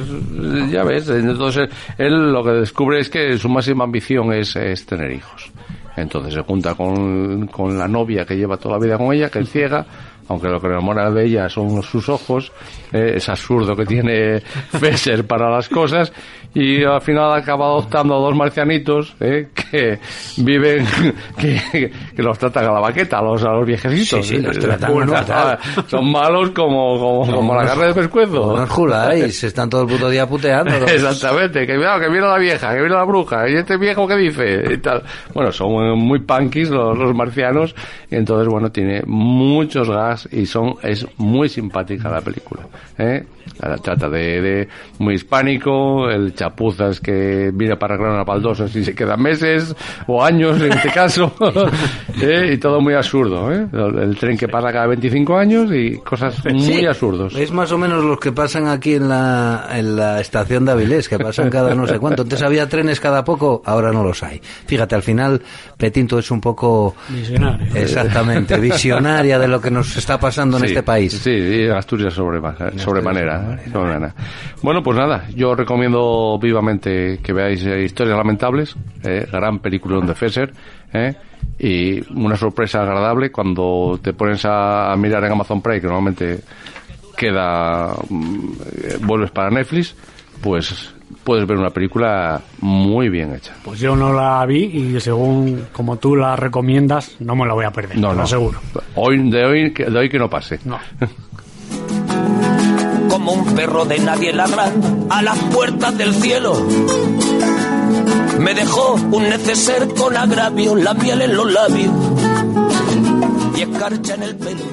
[0.71, 1.07] ya ves.
[1.09, 5.51] Entonces, él lo que descubre es que su máxima ambición es, es tener hijos.
[5.95, 9.39] Entonces se junta con, con la novia que lleva toda la vida con ella, que
[9.39, 9.85] es ciega,
[10.29, 12.51] aunque lo que enamora de ella son sus ojos,
[12.91, 14.39] eh, es absurdo que tiene
[14.79, 16.11] Fesser para las cosas,
[16.53, 19.99] y al final acaba adoptando a dos marcianitos eh, que
[20.37, 20.85] viven,
[21.37, 24.25] que, que los tratan a la baqueta, a los, a los viejecitos.
[24.25, 25.59] Sí, sí, los tratan bueno, fatal.
[25.87, 28.55] son malos como, como, como la carne de pescuezo.
[28.55, 30.75] No os juráis, están todo el puto día puteando.
[30.87, 34.15] Exactamente, que cuidado, que viene la vieja, que viene la bruja, y este viejo que
[34.15, 35.03] dice, y tal.
[35.33, 37.75] Bueno, son muy punkis los, los marcianos,
[38.09, 42.63] y entonces, bueno, tiene muchos gas y son, es muy simpática la película,
[42.97, 43.23] ¿eh?
[43.59, 44.67] La trata de, de
[44.99, 49.75] muy hispánico, el chapuzas que viene para arreglar una baldosa y se queda meses
[50.07, 51.33] o años en este caso,
[52.21, 52.51] ¿eh?
[52.53, 53.67] y todo muy absurdo, ¿eh?
[53.71, 57.35] El, el tren que pasa cada 25 años y cosas muy Sí, absurdos.
[57.35, 61.07] Es más o menos los que pasan aquí en la, en la estación de Avilés,
[61.09, 62.23] que pasan cada no sé cuánto.
[62.23, 64.41] Antes había trenes cada poco, ahora no los hay.
[64.65, 65.41] Fíjate, al final
[65.77, 66.95] Petinto es un poco...
[67.09, 67.67] Visionario.
[67.75, 71.13] Exactamente, visionaria de lo que nos está pasando en este país.
[71.13, 73.59] Sí, y Asturias sobrema- sobremanera.
[73.71, 74.15] sobremanera.
[74.63, 80.15] Bueno, pues nada, yo recomiendo vivamente que veáis eh, Historias Lamentables, eh, gran película de
[80.15, 80.51] Fesser,
[80.93, 81.13] eh,
[81.59, 86.39] y una sorpresa agradable cuando te pones a, a mirar en Amazon Prime, que normalmente
[87.15, 88.51] queda, mm,
[88.83, 89.95] eh, vuelves para Netflix,
[90.41, 90.93] pues
[91.27, 93.53] puedes ver una película muy bien hecha.
[93.61, 97.65] Pues yo no la vi y según como tú la recomiendas, no me la voy
[97.65, 98.23] a perder, No, te lo no.
[98.23, 98.59] aseguro.
[98.95, 100.57] Hoy, de hoy, que- de hoy que no pase.
[100.63, 100.79] No.
[103.09, 106.65] como un perro de nadie ladrando a las puertas del cielo.
[108.39, 111.91] Me dejó un neceser con agravio, la miel en los labios
[113.57, 114.63] y escarcha en el pelo.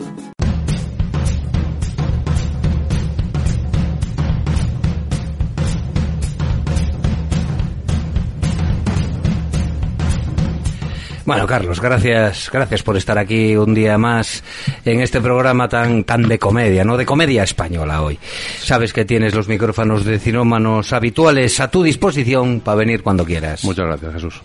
[11.25, 14.45] Bueno, Carlos, gracias, gracias por estar aquí un día más
[14.85, 16.97] en este programa tan, tan de comedia, ¿no?
[16.97, 18.19] De comedia española hoy.
[18.59, 23.65] Sabes que tienes los micrófonos de cinómanos habituales a tu disposición para venir cuando quieras.
[23.65, 24.43] Muchas gracias, Jesús.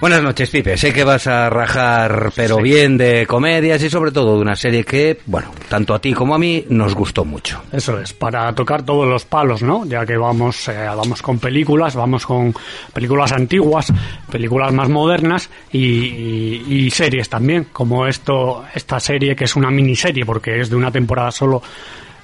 [0.00, 0.76] Buenas noches, Pipe.
[0.76, 4.84] Sé que vas a rajar, pero bien de comedias y sobre todo de una serie
[4.84, 7.60] que, bueno, tanto a ti como a mí nos gustó mucho.
[7.72, 9.84] Eso es, para tocar todos los palos, ¿no?
[9.86, 12.54] Ya que vamos, eh, vamos con películas, vamos con
[12.92, 13.92] películas antiguas,
[14.30, 19.68] películas más modernas y, y- y series también, como esto, esta serie que es una
[19.72, 21.60] miniserie porque es de una temporada solo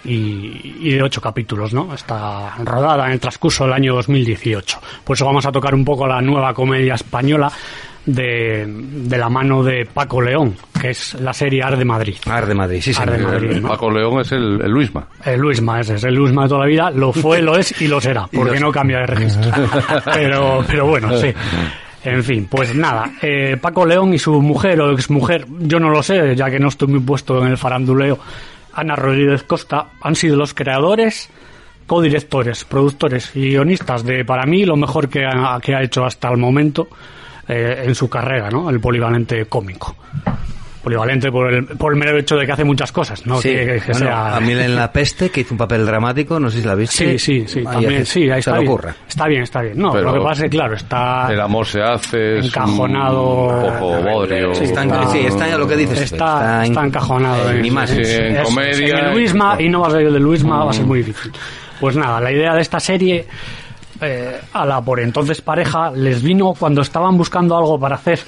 [0.05, 1.95] y, y de ocho capítulos, ¿no?
[1.95, 4.81] Está rodada en el transcurso del año 2018.
[5.05, 7.51] Por eso vamos a tocar un poco la nueva comedia española
[8.07, 12.17] de, de la mano de Paco León, que es la serie Ar de Madrid.
[12.27, 13.19] Ar de Madrid, sí, Ar de.
[13.19, 13.69] Madrid, ¿no?
[13.69, 15.07] Paco León es el, el Luisma.
[15.25, 17.89] El Luisma, ese es el Luisma de toda la vida, lo fue, lo es y
[17.89, 19.51] lo será, porque no cambia de registro.
[20.13, 21.33] Pero, pero bueno, sí.
[22.05, 26.03] En fin, pues nada, eh, Paco León y su mujer o exmujer, yo no lo
[26.03, 28.19] sé, ya que no estoy muy puesto en el faranduleo,
[28.75, 31.31] Ana Rodríguez Costa, han sido los creadores,
[31.87, 36.31] codirectores, productores y guionistas de, para mí, lo mejor que ha, que ha hecho hasta
[36.31, 36.89] el momento
[37.49, 38.71] eh, en su carrera, ¿no?
[38.71, 39.95] El polivalente cómico.
[40.85, 43.41] Polivalente por el, por el mero hecho de que hace muchas cosas, ¿no?
[43.41, 44.37] Sí, que, que- que bueno, sea...
[44.37, 47.19] a mí en La Peste, que hizo un papel dramático, no sé si la viste.
[47.19, 48.69] Sí, sí, sí, Ahí también, hace- sí, ahí está bien.
[48.69, 48.95] ocurra.
[49.09, 49.79] Está bien, está bien.
[49.79, 51.27] No, Pero lo que pasa es que, claro, está...
[51.33, 52.39] El amor se hace.
[52.39, 53.47] es Encajonado.
[53.49, 54.55] Un poco bodrio.
[54.55, 56.01] Sí, está, en- Está- sí, está en lo que dices.
[56.03, 57.51] Está, en- está encajonado.
[57.51, 57.89] eh, en- ni más.
[57.91, 58.99] Sí, en es- comedia.
[58.99, 60.99] En el Luisma, y no va a ser el de Luisma, va a ser muy
[61.03, 61.33] difícil.
[61.81, 63.27] Pues nada, la idea de esta serie
[64.01, 68.21] eh, a la por entonces pareja les vino cuando estaban buscando algo para hacer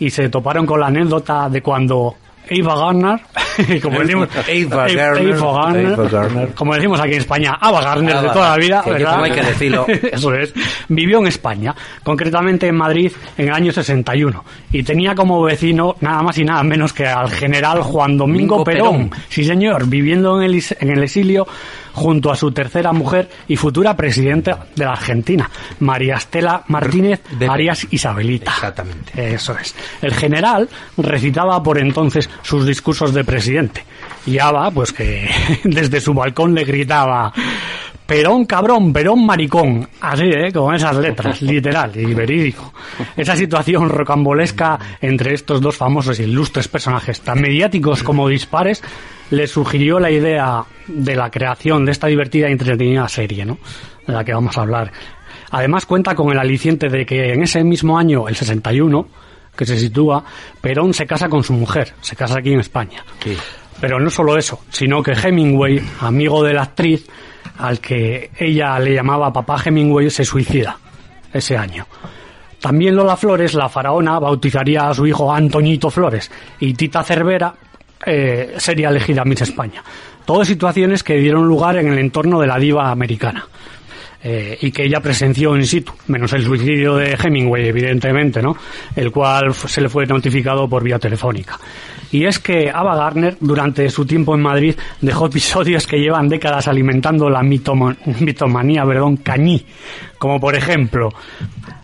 [0.00, 2.14] y se toparon con la anécdota de cuando
[2.50, 3.20] Eva Gardner,
[3.82, 4.28] como decimos,
[4.72, 6.48] Ava Gardner.
[6.54, 9.22] como decimos aquí en España, Ava Gardner de toda la vida, que- ¿verdad?
[9.24, 9.86] hay que decirlo.
[10.12, 10.54] Eso es.
[10.88, 16.22] Vivió en España, concretamente en Madrid en el año 61 y tenía como vecino nada
[16.22, 19.08] más y nada menos que al general Juan Domingo Domingo Perón.
[19.10, 19.22] Perón.
[19.28, 21.46] Sí, señor, viviendo en el, en el exilio
[21.98, 27.46] junto a su tercera mujer y futura presidenta de la Argentina, María Estela Martínez De-
[27.48, 28.50] Arias Isabelita.
[28.52, 29.34] Exactamente.
[29.34, 29.74] Eso es.
[30.00, 33.84] El general recitaba por entonces sus discursos de presidente.
[34.26, 35.28] Y Ava, pues que
[35.64, 37.32] desde su balcón le gritaba
[38.08, 39.86] Perón cabrón, Perón maricón.
[40.00, 40.50] Así, ¿eh?
[40.50, 42.72] Con esas letras, literal y verídico.
[43.14, 48.82] Esa situación rocambolesca entre estos dos famosos e ilustres personajes, tan mediáticos como dispares,
[49.28, 53.58] le sugirió la idea de la creación de esta divertida y entretenida serie, ¿no?
[54.06, 54.90] De la que vamos a hablar.
[55.50, 59.06] Además cuenta con el aliciente de que en ese mismo año, el 61,
[59.54, 60.24] que se sitúa,
[60.62, 63.04] Perón se casa con su mujer, se casa aquí en España.
[63.22, 63.36] Sí.
[63.82, 67.06] Pero no solo eso, sino que Hemingway, amigo de la actriz,
[67.58, 70.76] al que ella le llamaba papá Hemingway, se suicida
[71.32, 71.86] ese año.
[72.60, 77.54] También Lola Flores, la faraona, bautizaría a su hijo Antoñito Flores y Tita Cervera
[78.04, 79.82] eh, sería elegida Miss España.
[80.24, 83.46] Todas situaciones que dieron lugar en el entorno de la diva americana.
[84.22, 88.56] Eh, y que ella presenció in situ, menos el suicidio de Hemingway, evidentemente, ¿no?
[88.96, 91.58] El cual se le fue notificado por vía telefónica.
[92.10, 96.66] Y es que Ava Gardner, durante su tiempo en Madrid, dejó episodios que llevan décadas
[96.66, 99.64] alimentando la mitomanía, perdón, cañí.
[100.18, 101.10] Como por ejemplo,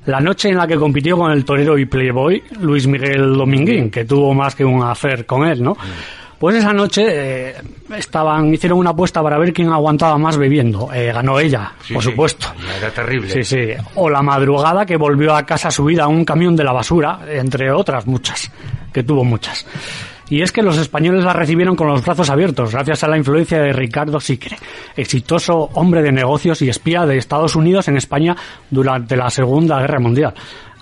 [0.07, 4.05] la noche en la que compitió con el torero y playboy Luis Miguel Dominguín, que
[4.07, 5.77] tuvo más que un affair con él, ¿no?
[6.39, 7.55] Pues esa noche eh,
[7.97, 10.93] estaban hicieron una apuesta para ver quién aguantaba más bebiendo.
[10.93, 12.11] Eh, ganó ella, por sí.
[12.11, 12.49] supuesto.
[12.79, 13.31] Era terrible.
[13.31, 13.73] Sí, sí.
[13.95, 17.71] O la madrugada que volvió a casa subida a un camión de la basura, entre
[17.73, 18.51] otras muchas,
[18.93, 19.67] que tuvo muchas.
[20.31, 23.61] Y es que los españoles la recibieron con los brazos abiertos, gracias a la influencia
[23.61, 24.57] de Ricardo Sicre,
[24.97, 28.35] exitoso hombre de negocios y espía de Estados Unidos en España
[28.71, 30.35] durante la Segunda Guerra Mundial.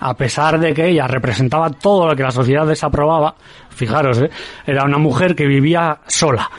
[0.05, 3.35] A pesar de que ella representaba todo lo que la sociedad desaprobaba,
[3.69, 4.29] fijaros, ¿eh?
[4.65, 6.49] era una mujer que vivía sola.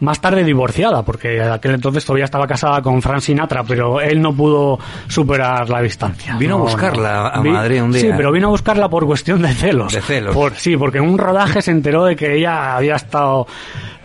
[0.00, 4.20] Más tarde divorciada, porque en aquel entonces todavía estaba casada con Frank Sinatra, pero él
[4.20, 6.34] no pudo superar la distancia.
[6.36, 8.00] Vino a buscarla a Vi- Madrid un día.
[8.00, 9.92] Sí, pero vino a buscarla por cuestión de celos.
[9.92, 10.34] De celos.
[10.34, 13.46] Por, sí, porque en un rodaje se enteró de que ella había estado,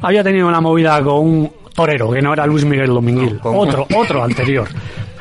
[0.02, 3.88] había tenido una movida con un torero, que no era Luis Miguel Dominguil, No, otro,
[3.96, 4.68] otro anterior.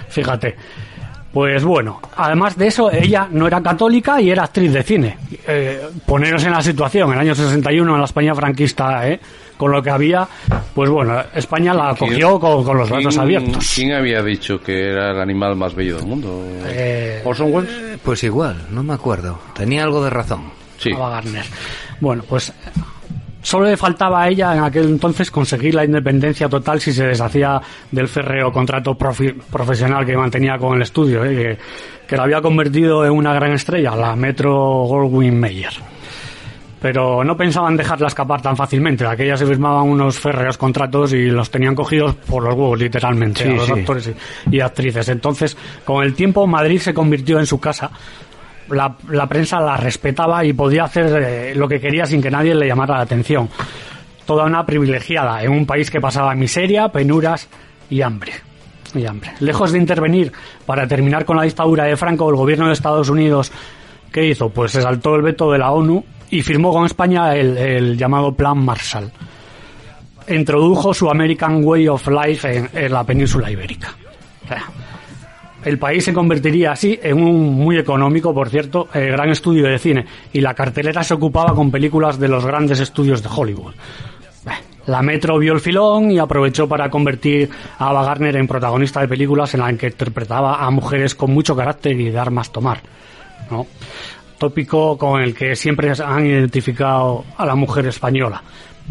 [0.08, 0.54] Fíjate.
[1.32, 5.18] Pues bueno, además de eso, ella no era católica y era actriz de cine.
[5.46, 9.20] Eh, poneros en la situación, en el año 61 en la España franquista, ¿eh?
[9.58, 10.26] con lo que había,
[10.74, 13.72] pues bueno, España la acogió con, con los brazos ¿Quién- abiertos.
[13.74, 16.42] ¿Quién había dicho que era el animal más bello del mundo?
[16.66, 17.98] Eh, ¿Orson Welles?
[18.02, 19.38] Pues igual, no me acuerdo.
[19.54, 20.44] Tenía algo de razón.
[20.78, 20.92] Sí.
[20.92, 21.44] Ava Gardner.
[22.00, 22.52] Bueno, pues
[23.48, 27.58] solo le faltaba a ella en aquel entonces conseguir la independencia total si se deshacía
[27.90, 31.34] del férreo contrato profi- profesional que mantenía con el estudio, ¿eh?
[31.34, 31.58] que,
[32.06, 34.52] que la había convertido en una gran estrella, la Metro
[34.84, 35.72] Goldwyn Mayer.
[36.80, 39.04] Pero no pensaban dejarla escapar tan fácilmente.
[39.04, 43.48] Aquellas se firmaban unos férreos contratos y los tenían cogidos por los huevos, literalmente, Sí,
[43.48, 43.72] a los sí.
[43.72, 44.12] actores
[44.52, 45.08] y, y actrices.
[45.08, 47.90] Entonces, con el tiempo, Madrid se convirtió en su casa
[48.70, 52.54] la, la prensa la respetaba y podía hacer eh, lo que quería sin que nadie
[52.54, 53.48] le llamara la atención.
[54.26, 57.48] Toda una privilegiada en un país que pasaba miseria, penuras
[57.90, 58.32] y hambre.
[58.94, 59.32] Y hambre.
[59.40, 60.32] Lejos de intervenir
[60.66, 63.52] para terminar con la dictadura de Franco, el gobierno de Estados Unidos,
[64.12, 64.48] ¿qué hizo?
[64.48, 68.58] Pues se saltó el veto de la ONU y firmó con España el, llamado Plan
[68.58, 69.10] Marshall.
[70.28, 73.94] Introdujo su American Way of Life en, la península ibérica.
[75.64, 79.78] El país se convertiría así en un muy económico, por cierto, eh, gran estudio de
[79.78, 83.74] cine y la cartelera se ocupaba con películas de los grandes estudios de Hollywood.
[84.88, 89.08] La Metro vio el filón y aprovechó para convertir a Ava Gardner en protagonista de
[89.08, 92.80] películas en las que interpretaba a mujeres con mucho carácter y de armas tomar.
[93.50, 93.66] ¿no?
[94.38, 98.42] Tópico con el que siempre han identificado a la mujer española.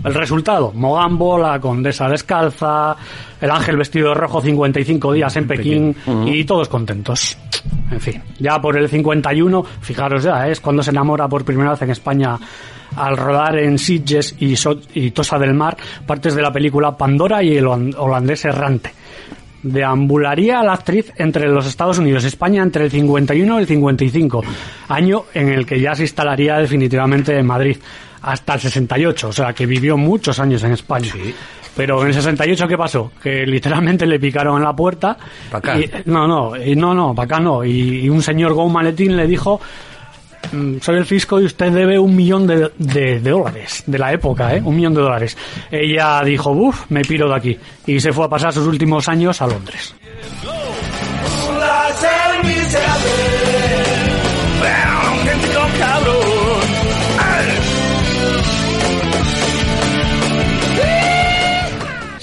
[0.04, 2.95] El resultado, Mogambo, la condesa descalza,
[3.41, 5.95] el ángel vestido de rojo 55 días en Pekín
[6.28, 7.38] y todos contentos.
[7.91, 10.52] En fin, ya por el 51, fijaros ya, ¿eh?
[10.52, 12.38] es cuando se enamora por primera vez en España
[12.95, 15.76] al rodar en Sitges y, So- y Tosa del Mar
[16.06, 18.91] partes de la película Pandora y el holan- holandés errante.
[19.64, 24.43] Deambularía la actriz entre los Estados Unidos y España entre el 51 y el 55,
[24.89, 27.78] año en el que ya se instalaría definitivamente en Madrid,
[28.22, 31.11] hasta el 68, o sea que vivió muchos años en España.
[31.76, 33.11] Pero en el 68, ¿qué pasó?
[33.22, 35.15] Que literalmente le picaron en la puerta.
[35.51, 35.80] Pa' acá.
[35.80, 37.63] y- no, no, y no, no, para acá no.
[37.63, 39.61] Y, y un señor con un maletín le dijo,
[40.51, 44.11] "Mm, soy el fisco y usted debe un millón de, de- de dólares, de la
[44.11, 44.61] época, ¿eh?
[44.63, 45.38] Un millón de dólares.
[45.70, 47.59] Ella dijo, uff, me piro de aquí.
[47.86, 49.93] Y se fue a pasar sus últimos años a Londres.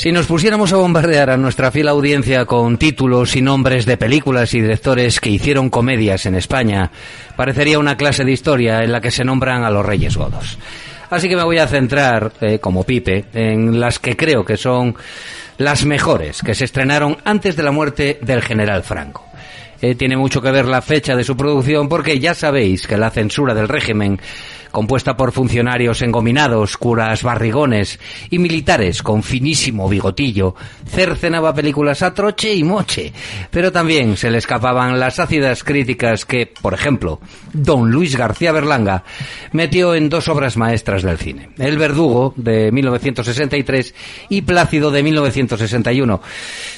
[0.05, 4.53] Si nos pusiéramos a bombardear a nuestra fiel audiencia con títulos y nombres de películas
[4.53, 6.91] y directores que hicieron comedias en España,
[7.37, 10.59] parecería una clase de historia en la que se nombran a los reyes godos.
[11.09, 14.95] Así que me voy a centrar, eh, como Pipe, en las que creo que son
[15.57, 19.25] las mejores, que se estrenaron antes de la muerte del general Franco.
[19.81, 23.11] Eh, tiene mucho que ver la fecha de su producción porque ya sabéis que la
[23.11, 24.21] censura del régimen,
[24.75, 32.53] compuesta por funcionarios engominados, curas barrigones y militares con finísimo bigotillo, cercenaba películas a troche
[32.53, 33.13] y moche,
[33.53, 37.21] pero también se le escapaban las ácidas críticas que, por ejemplo,
[37.53, 39.05] don Luis García Berlanga
[39.53, 43.95] metió en dos obras maestras del cine, El Verdugo de 1963
[44.29, 46.21] y Plácido de 1961.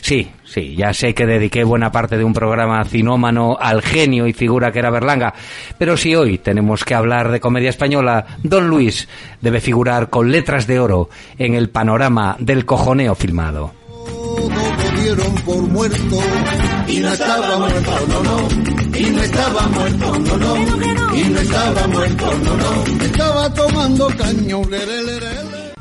[0.03, 4.35] Sí, sí, ya sé que dediqué buena parte de un programa cinómano al genio y
[4.35, 5.33] figura que era Berlanga,
[5.79, 7.86] pero si hoy tenemos que hablar de comedia española,
[8.43, 9.09] Don Luis
[9.41, 11.09] debe figurar con letras de oro
[11.39, 13.73] en el panorama del cojoneo filmado.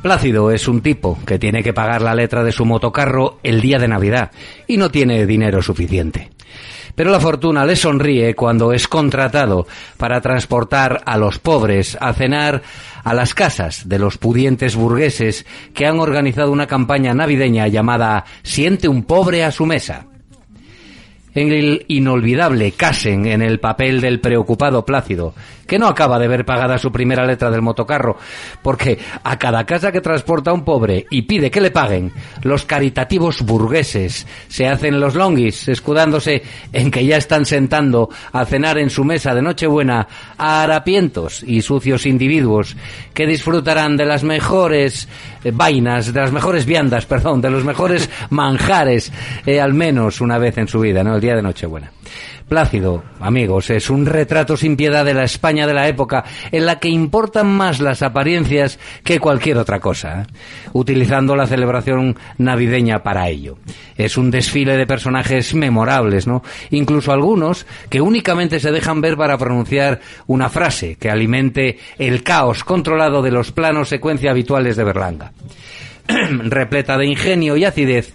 [0.02, 3.80] Plácido es un tipo que tiene que pagar la letra de su motocarro el día
[3.80, 4.32] de Navidad
[4.68, 6.30] y no tiene dinero suficiente.
[6.96, 9.68] Pero la fortuna le sonríe cuando es contratado
[9.98, 12.64] para transportar a los pobres a cenar
[13.04, 18.88] a las casas de los pudientes burgueses que han organizado una campaña navideña llamada Siente
[18.88, 20.08] un pobre a su mesa.
[21.36, 25.36] En el inolvidable Casen en el papel del preocupado Plácido,
[25.68, 28.18] que no acaba de ver pagada su primera letra del motocarro,
[28.62, 32.12] porque a cada casa que transporta un pobre y pide que le paguen,
[32.44, 38.78] los caritativos burgueses se hacen los longuis, escudándose en que ya están sentando a cenar
[38.78, 40.08] en su mesa de Nochebuena
[40.38, 42.76] a harapientos y sucios individuos
[43.14, 45.08] que disfrutarán de las mejores
[45.44, 49.12] eh, vainas, de las mejores viandas, perdón, de los mejores manjares,
[49.46, 51.16] eh, al menos una vez en su vida, ¿no?
[51.16, 51.92] El día de Nochebuena.
[52.48, 56.80] Plácido, amigos, es un retrato sin piedad de la España de la época en la
[56.80, 60.26] que importan más las apariencias que cualquier otra cosa, ¿eh?
[60.74, 63.58] utilizando la celebración navideña para ello.
[63.98, 66.44] Es un desfile de personajes memorables, ¿no?
[66.70, 72.64] Incluso algunos que únicamente se dejan ver para pronunciar una frase que alimente el caos
[72.64, 75.32] controlado de los planos secuencia habituales de Berlanga.
[76.08, 78.14] Repleta de ingenio y acidez,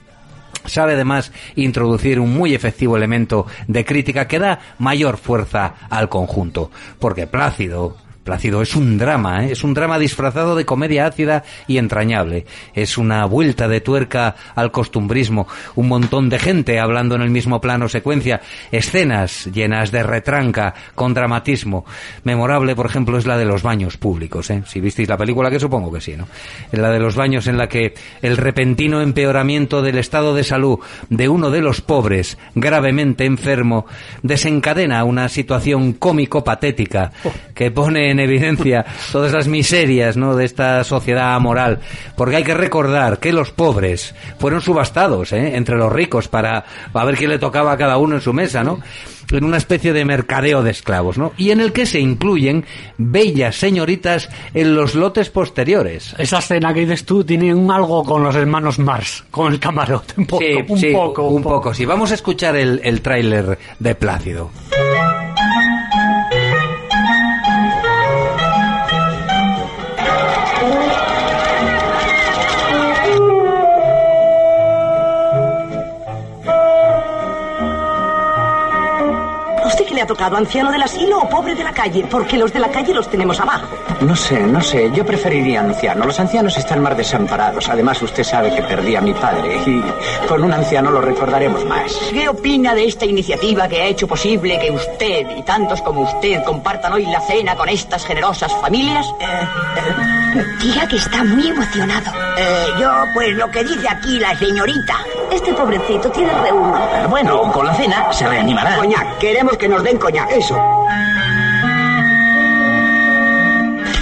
[0.67, 6.71] sabe además introducir un muy efectivo elemento de crítica que da mayor fuerza al conjunto,
[6.99, 7.97] porque Plácido
[8.35, 9.53] Es un drama, ¿eh?
[9.53, 12.47] es un drama disfrazado de comedia ácida y entrañable.
[12.75, 17.61] Es una vuelta de tuerca al costumbrismo, un montón de gente hablando en el mismo
[17.61, 21.85] plano secuencia, escenas llenas de retranca, con dramatismo.
[22.25, 24.51] Memorable, por ejemplo, es la de los baños públicos.
[24.51, 24.63] ¿eh?
[24.67, 26.29] Si visteis la película, que supongo que sí, ¿no?
[26.73, 30.79] La de los baños en la que el repentino empeoramiento del estado de salud
[31.09, 33.87] de uno de los pobres, gravemente enfermo,
[34.23, 37.13] desencadena una situación cómico-patética
[37.61, 40.35] que pone en en evidencia todas las miserias ¿no?
[40.35, 41.81] de esta sociedad amoral.
[42.17, 45.57] Porque hay que recordar que los pobres fueron subastados ¿eh?
[45.57, 48.65] entre los ricos para, para ver quién le tocaba a cada uno en su mesa,
[48.65, 48.81] ¿no?
[49.31, 51.33] en una especie de mercadeo de esclavos, ¿no?
[51.37, 52.65] Y en el que se incluyen
[52.97, 56.15] bellas señoritas en los lotes posteriores.
[56.19, 60.15] Esa escena que dices tú tiene un algo con los hermanos Mars, con el camarote,
[60.17, 61.29] un poco, Sí, un sí, poco.
[61.29, 61.75] un poco.
[61.75, 64.51] Sí, vamos a escuchar el, el tráiler de Plácido.
[79.81, 82.05] ¿A usted qué le ha tocado, anciano del asilo o pobre de la calle?
[82.11, 83.67] Porque los de la calle los tenemos abajo.
[84.03, 84.91] No sé, no sé.
[84.95, 86.05] Yo preferiría anciano.
[86.05, 87.67] Los ancianos están más desamparados.
[87.67, 89.83] Además, usted sabe que perdí a mi padre y
[90.29, 91.99] con un anciano lo recordaremos más.
[92.13, 96.45] ¿Qué opina de esta iniciativa que ha hecho posible que usted y tantos como usted
[96.45, 99.07] compartan hoy la cena con estas generosas familias?
[100.61, 102.13] Diga que está muy emocionado.
[102.37, 104.99] Eh, yo, pues lo que dice aquí la señorita.
[105.31, 106.77] Este pobrecito tiene reumo.
[106.77, 108.77] Eh, Bueno, con la cena se reanimará.
[108.77, 110.31] Coñac, queremos que nos den coñac.
[110.33, 110.57] Eso.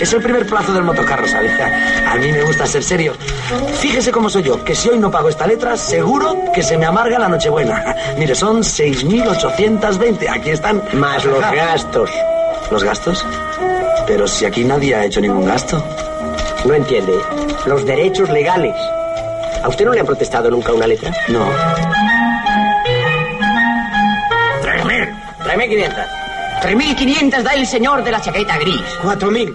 [0.01, 1.51] Es el primer plazo del motocarro, ¿sabe?
[2.09, 3.15] A mí me gusta ser serio.
[3.81, 6.87] Fíjese cómo soy yo, que si hoy no pago esta letra, seguro que se me
[6.87, 7.97] amarga la Nochebuena.
[8.17, 10.29] Mire, son 6.820.
[10.31, 10.83] Aquí están.
[10.93, 12.11] Más los gastos.
[12.71, 13.27] ¿Los gastos?
[14.07, 15.83] Pero si aquí nadie ha hecho ningún gasto.
[16.65, 17.15] No entiende.
[17.67, 18.75] Los derechos legales.
[19.63, 21.13] ¿A usted no le han protestado nunca una letra?
[21.29, 21.47] No.
[24.63, 25.15] Tráeme.
[25.43, 26.05] Tráeme 500.
[26.63, 28.81] 3.500 da el señor de la chaqueta gris.
[29.03, 29.55] 4.000.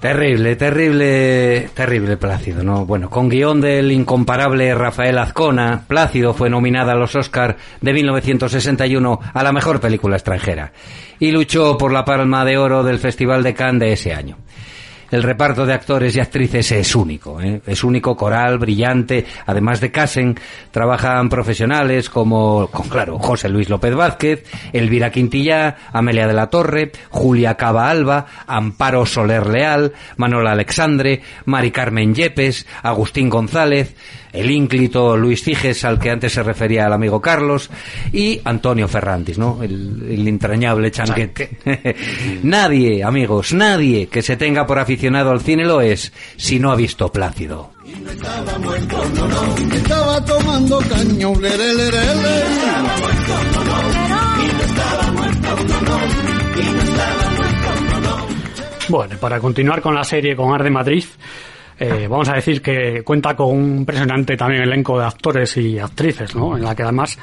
[0.00, 2.86] Terrible, terrible, terrible Plácido, ¿no?
[2.86, 9.20] Bueno, con guion del incomparable Rafael Azcona, Plácido fue nominada a los Oscar de 1961
[9.32, 10.72] a la mejor película extranjera
[11.18, 14.36] y luchó por la Palma de Oro del Festival de Cannes de ese año.
[15.10, 17.62] El reparto de actores y actrices es único, ¿eh?
[17.66, 19.24] es único, coral, brillante.
[19.46, 20.38] Además de Casen,
[20.70, 26.92] trabajan profesionales como, con, claro, José Luis López Vázquez, Elvira Quintillá, Amelia de la Torre,
[27.08, 33.94] Julia Cava Alba, Amparo Soler Leal, Manuel Alexandre, Mari Carmen Yepes, Agustín González,
[34.32, 37.70] el ínclito Luis Figes, al que antes se refería el amigo Carlos,
[38.12, 39.62] y Antonio Ferrantis, ¿no?
[39.62, 41.58] El, el entrañable chanquete.
[42.42, 46.76] nadie, amigos, nadie que se tenga por aficionado al cine lo es si no ha
[46.76, 47.72] visto Plácido.
[48.10, 49.74] Estaba muerto, no, no.
[49.74, 52.48] Estaba tomando caño, lere, lere, lere.
[58.88, 61.04] Bueno, para continuar con la serie con Ar de Madrid,
[61.78, 66.34] eh, vamos a decir que cuenta con un impresionante también elenco de actores y actrices,
[66.34, 66.56] ¿no?
[66.56, 67.18] En la que además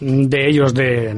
[0.00, 1.14] de ellos, de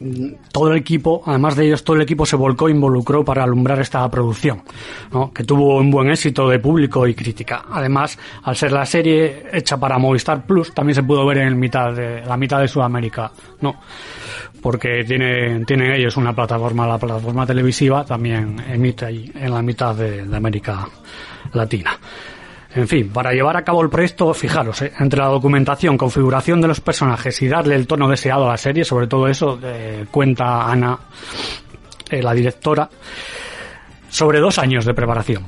[0.00, 3.44] mm, todo el equipo, además de ellos, todo el equipo se volcó e involucró para
[3.44, 4.62] alumbrar esta producción,
[5.12, 5.32] ¿no?
[5.32, 7.64] que tuvo un buen éxito de público y crítica.
[7.70, 11.92] Además, al ser la serie hecha para Movistar Plus, también se pudo ver en mitad
[11.92, 13.30] de, la mitad de Sudamérica,
[13.60, 13.76] ¿no?
[14.62, 19.94] Porque tiene, tienen ellos una plataforma, la plataforma televisiva también emite ahí en la mitad
[19.94, 20.88] de, de América
[21.52, 21.98] Latina.
[22.74, 26.68] En fin, para llevar a cabo el proyecto, fijaros, eh, entre la documentación, configuración de
[26.68, 30.70] los personajes y darle el tono deseado a la serie, sobre todo eso, eh, cuenta
[30.70, 30.98] Ana,
[32.10, 32.88] eh, la directora,
[34.10, 35.46] sobre dos años de preparación,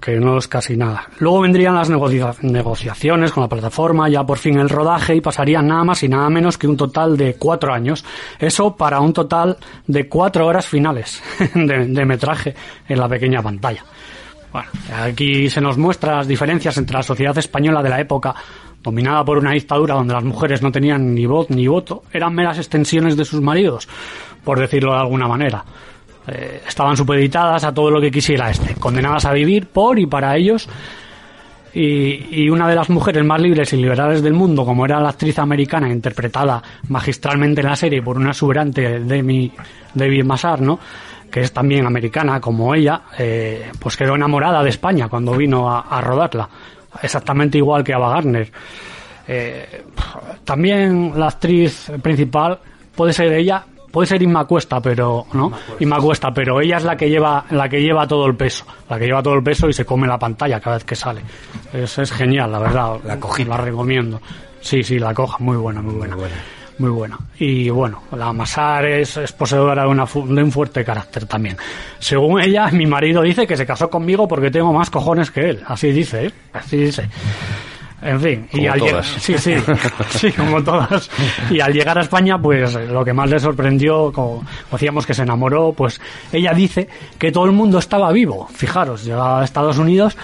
[0.00, 1.08] que no es casi nada.
[1.18, 5.66] Luego vendrían las negocia- negociaciones con la plataforma, ya por fin el rodaje, y pasarían
[5.66, 8.04] nada más y nada menos que un total de cuatro años.
[8.38, 11.22] Eso para un total de cuatro horas finales
[11.54, 12.54] de, de metraje
[12.88, 13.84] en la pequeña pantalla.
[14.52, 14.68] Bueno,
[15.02, 18.34] aquí se nos muestran las diferencias entre la sociedad española de la época,
[18.82, 22.56] dominada por una dictadura donde las mujeres no tenían ni voz ni voto, eran meras
[22.58, 23.88] extensiones de sus maridos,
[24.44, 25.64] por decirlo de alguna manera.
[26.28, 30.36] Eh, estaban supeditadas a todo lo que quisiera este, condenadas a vivir por y para
[30.36, 30.68] ellos.
[31.78, 35.38] Y, una de las mujeres más libres y liberales del mundo, como era la actriz
[35.38, 39.52] americana interpretada magistralmente en la serie por una exuberante Demi,
[39.92, 40.80] Debbie Massar, ¿no?
[41.30, 45.80] que es también americana como ella, eh, pues quedó enamorada de España cuando vino a,
[45.80, 46.48] a rodarla,
[47.02, 48.50] exactamente igual que Ava Gardner.
[49.28, 49.84] Eh,
[50.44, 52.58] también la actriz principal
[52.94, 53.64] puede ser ella,
[53.96, 57.66] puede ser Inma Cuesta, pero no, Inma Cuesta, pero ella es la que lleva, la
[57.66, 60.18] que lleva todo el peso, la que lleva todo el peso y se come la
[60.18, 61.22] pantalla cada vez que sale.
[61.72, 62.98] Es, es genial, la verdad.
[63.06, 64.20] La cogí, la recomiendo.
[64.60, 66.14] Sí, sí, la coja, muy buena, muy buena.
[66.78, 67.16] Muy buena.
[67.38, 71.56] Y bueno, la Masar es, es poseedora de, una fu- de un fuerte carácter también.
[71.98, 75.62] Según ella, mi marido dice que se casó conmigo porque tengo más cojones que él.
[75.66, 76.32] Así dice, ¿eh?
[76.52, 77.08] Así dice.
[78.02, 79.06] En fin, y Como al llegar, todas.
[79.06, 79.54] sí, sí,
[80.10, 81.10] sí, como todas.
[81.50, 85.22] Y al llegar a España, pues lo que más le sorprendió, como decíamos que se
[85.22, 86.88] enamoró, pues ella dice
[87.18, 88.48] que todo el mundo estaba vivo.
[88.52, 90.16] Fijaros, llegaba a Estados Unidos,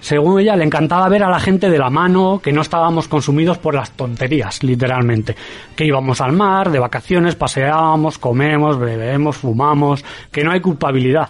[0.00, 3.58] según ella le encantaba ver a la gente de la mano, que no estábamos consumidos
[3.58, 5.36] por las tonterías, literalmente.
[5.76, 11.28] Que íbamos al mar, de vacaciones, paseábamos, comemos, bebemos, fumamos, que no hay culpabilidad,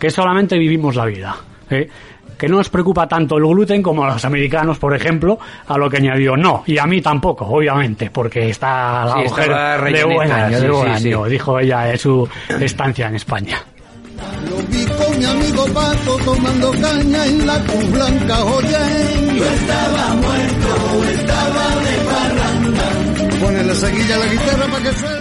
[0.00, 1.36] que solamente vivimos la vida.
[1.70, 1.88] ¿eh?
[2.42, 5.38] Que no nos preocupa tanto el gluten como a los americanos, por ejemplo,
[5.68, 9.48] a lo que añadió no, y a mí tampoco, obviamente, porque está la Sí, mujer
[9.92, 11.30] de buen año, sí, de buen sí, año, sí.
[11.30, 12.28] dijo ella en su
[12.58, 13.58] estancia en España.
[14.50, 19.38] Lo vi con mi amigo Paco tomando caña en la Cruz Blanca, oye.
[19.38, 21.81] Yo estaba muerto, estaba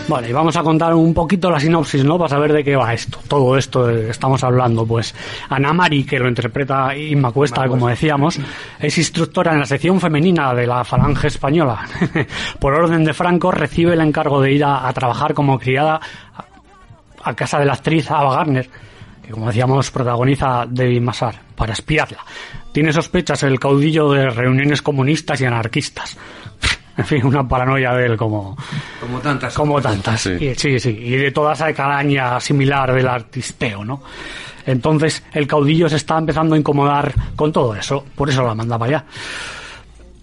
[0.07, 2.17] Vale, y vamos a contar un poquito la sinopsis, ¿no?
[2.17, 3.17] Para saber de qué va esto.
[3.27, 4.85] Todo esto de que estamos hablando.
[4.85, 5.15] Pues
[5.49, 8.39] Ana Mari, que lo interpreta Inma Cuesta, como decíamos,
[8.79, 11.85] es instructora en la sección femenina de la Falange Española.
[12.59, 16.01] Por orden de Franco, recibe el encargo de ir a, a trabajar como criada
[16.35, 16.45] a,
[17.23, 18.69] a casa de la actriz Ava Gardner,
[19.23, 22.19] que como decíamos protagoniza David Massar, para espiarla.
[22.71, 26.17] Tiene sospechas el caudillo de reuniones comunistas y anarquistas.
[26.97, 28.55] En fin, una paranoia de él como,
[28.99, 29.53] Como tantas.
[29.53, 30.21] como tantas.
[30.21, 30.31] Sí.
[30.31, 30.89] Y, sí, sí.
[30.89, 34.01] Y de toda esa calaña similar del artisteo, ¿no?
[34.65, 38.03] Entonces el caudillo se está empezando a incomodar con todo eso.
[38.15, 39.05] Por eso la manda para allá.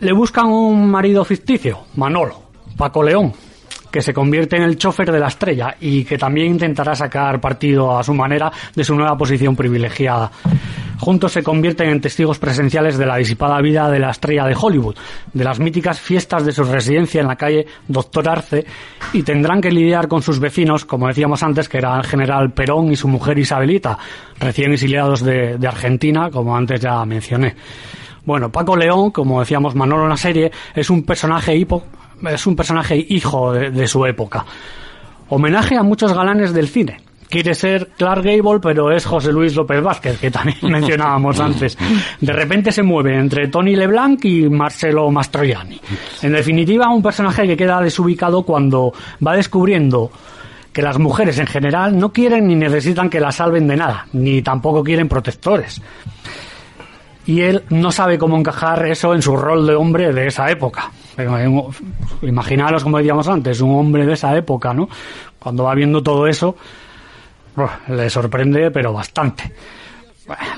[0.00, 2.42] Le buscan un marido ficticio, Manolo,
[2.76, 3.32] Paco León,
[3.90, 7.98] que se convierte en el chofer de la estrella y que también intentará sacar partido
[7.98, 10.30] a su manera de su nueva posición privilegiada.
[10.99, 14.96] Juntos se convierten en testigos presenciales de la disipada vida de la estrella de Hollywood,
[15.32, 18.66] de las míticas fiestas de su residencia en la calle Doctor Arce,
[19.12, 22.90] y tendrán que lidiar con sus vecinos, como decíamos antes, que era el general Perón
[22.92, 23.96] y su mujer Isabelita,
[24.40, 27.55] recién exiliados de, Argentina, como antes ya mencioné.
[28.24, 31.84] Bueno, Paco León, como decíamos Manolo en la serie, es un personaje hipo,
[32.28, 34.44] es un personaje hijo de su época.
[35.28, 37.07] Homenaje a muchos galanes del cine.
[37.29, 41.76] Quiere ser Clark Gable, pero es José Luis López Vázquez, que también mencionábamos antes.
[42.20, 45.81] De repente se mueve entre Tony LeBlanc y Marcelo Mastroianni.
[46.22, 48.93] En definitiva, un personaje que queda desubicado cuando
[49.24, 50.11] va descubriendo
[50.72, 54.43] que las mujeres en general no quieren ni necesitan que las salven de nada, ni
[54.43, 55.83] tampoco quieren protectores
[57.29, 60.91] y él no sabe cómo encajar eso en su rol de hombre de esa época.
[62.22, 64.89] Imaginaros, como decíamos antes, un hombre de esa época, ¿no?
[65.39, 66.57] Cuando va viendo todo eso,
[67.88, 69.52] le sorprende, pero bastante.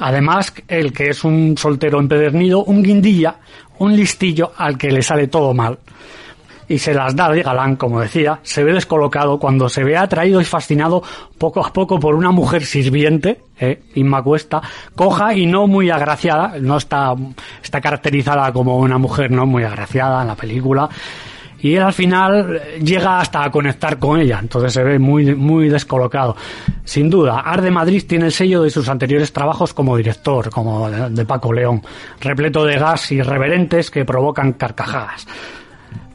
[0.01, 3.37] Además, el que es un soltero empedernido, un guindilla,
[3.79, 5.79] un listillo al que le sale todo mal.
[6.69, 10.41] Y se las da de galán, como decía, se ve descolocado cuando se ve atraído
[10.41, 11.03] y fascinado
[11.37, 14.63] poco a poco por una mujer sirviente, eh, Inma Cuesta,
[14.95, 17.13] coja y no muy agraciada, no está,
[17.61, 20.89] está caracterizada como una mujer no muy agraciada en la película,
[21.63, 25.35] y él al final eh, llega hasta a conectar con ella, entonces se ve muy,
[25.35, 26.37] muy descolocado.
[26.85, 31.11] Sin duda, Arde Madrid tiene el sello de sus anteriores trabajos como director, como de,
[31.11, 31.83] de Paco León,
[32.21, 35.27] repleto de gas irreverentes que provocan carcajadas.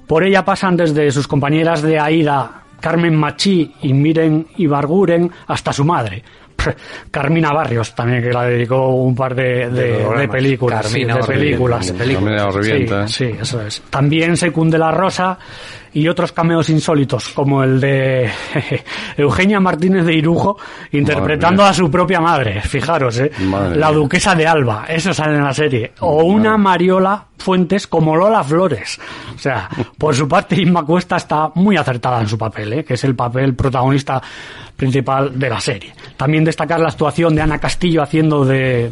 [0.08, 5.84] Por ella pasan desde sus compañeras de Aida, Carmen Machi y Miren Ibarguren, hasta su
[5.84, 6.24] madre.
[7.12, 10.28] Carmina Barrios también que la dedicó un par de, de, De de programas.
[10.30, 12.68] películas sí, Carmina de os películas revienta, de películas.
[12.68, 13.08] Carmina.
[13.08, 13.82] Sí, sí, eso es.
[13.90, 15.38] También Secunde la Rosa
[15.94, 18.30] y otros cameos insólitos, como el de
[19.18, 20.58] Eugenia Martínez de Irujo,
[20.92, 22.62] interpretando a su propia madre.
[22.62, 23.32] Fijaros, ¿eh?
[23.40, 25.94] Madre la duquesa de Alba, eso sale en la serie.
[26.02, 29.00] O una Mariola Fuentes como Lola Flores.
[29.36, 32.84] O sea, por su parte, Inma Cuesta está muy acertada en su papel, ¿eh?
[32.84, 34.22] que es el papel protagonista
[34.76, 35.94] principal de la serie.
[36.18, 38.92] También destacar la actuación de Ana Castillo haciendo de...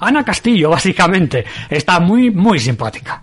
[0.00, 1.44] Ana Castillo, básicamente.
[1.68, 3.22] Está muy, muy simpática.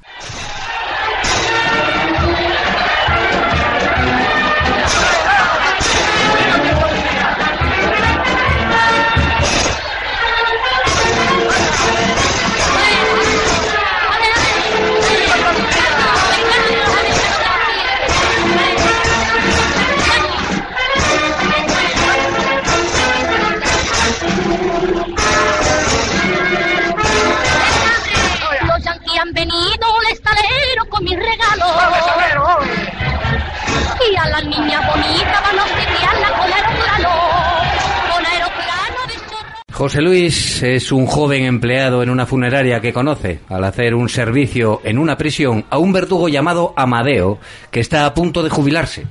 [39.82, 44.79] José Luis es un joven empleado en una funeraria que conoce al hacer un servicio
[44.84, 47.39] en una prisión a un verdugo llamado Amadeo
[47.71, 49.07] que está a punto de jubilarse.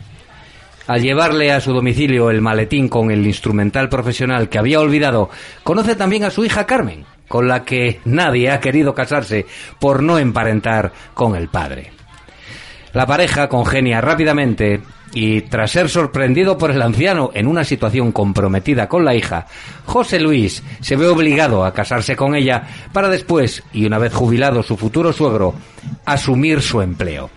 [0.86, 5.28] Al llevarle a su domicilio el maletín con el instrumental profesional que había olvidado,
[5.64, 9.46] conoce también a su hija Carmen, con la que nadie ha querido casarse
[9.80, 11.90] por no emparentar con el padre.
[12.92, 14.80] La pareja congenia rápidamente
[15.12, 19.46] y tras ser sorprendido por el anciano en una situación comprometida con la hija,
[19.84, 24.62] José Luis se ve obligado a casarse con ella para después, y una vez jubilado
[24.62, 25.54] su futuro suegro,
[26.04, 27.30] asumir su empleo.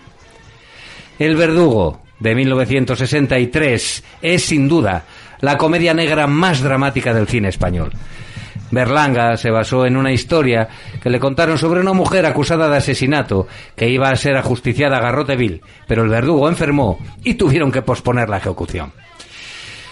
[1.18, 5.04] El verdugo de 1963 es sin duda
[5.40, 7.92] la comedia negra más dramática del cine español.
[8.74, 10.68] Berlanga se basó en una historia
[11.02, 13.46] que le contaron sobre una mujer acusada de asesinato
[13.76, 17.82] que iba a ser ajusticiada a garrote vil, pero el verdugo enfermó y tuvieron que
[17.82, 18.92] posponer la ejecución.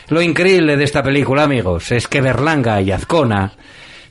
[0.09, 3.53] Lo increíble de esta película, amigos, es que Berlanga y Azcona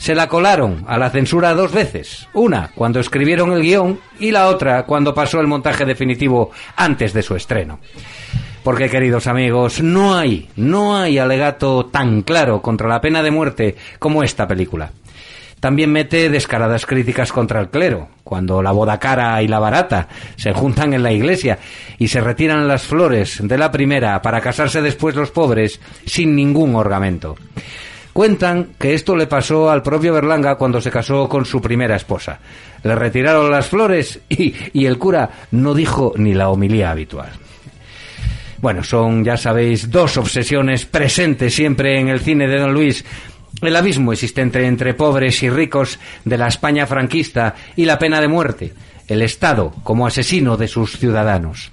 [0.01, 2.27] se la colaron a la censura dos veces.
[2.33, 7.21] Una cuando escribieron el guion y la otra cuando pasó el montaje definitivo antes de
[7.21, 7.79] su estreno.
[8.63, 13.75] Porque, queridos amigos, no hay, no hay alegato tan claro contra la pena de muerte
[13.97, 14.91] como esta película.
[15.59, 20.53] También mete descaradas críticas contra el clero, cuando la boda cara y la barata se
[20.53, 21.59] juntan en la iglesia
[21.99, 26.75] y se retiran las flores de la primera para casarse después los pobres sin ningún
[26.75, 27.35] orgamento.
[28.13, 32.39] Cuentan que esto le pasó al propio Berlanga cuando se casó con su primera esposa.
[32.83, 37.29] Le retiraron las flores y, y el cura no dijo ni la homilía habitual.
[38.61, 43.03] Bueno, son, ya sabéis, dos obsesiones presentes siempre en el cine de Don Luis.
[43.59, 48.27] El abismo existente entre pobres y ricos de la España franquista y la pena de
[48.27, 48.73] muerte.
[49.07, 51.71] El Estado como asesino de sus ciudadanos.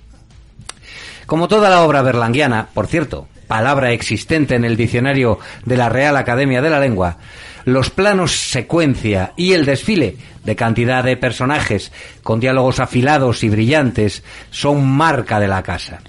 [1.26, 6.16] Como toda la obra berlanguiana, por cierto, palabra existente en el diccionario de la Real
[6.16, 7.18] Academia de la Lengua,
[7.66, 14.22] los planos secuencia y el desfile de cantidad de personajes con diálogos afilados y brillantes
[14.50, 16.00] son marca de la casa.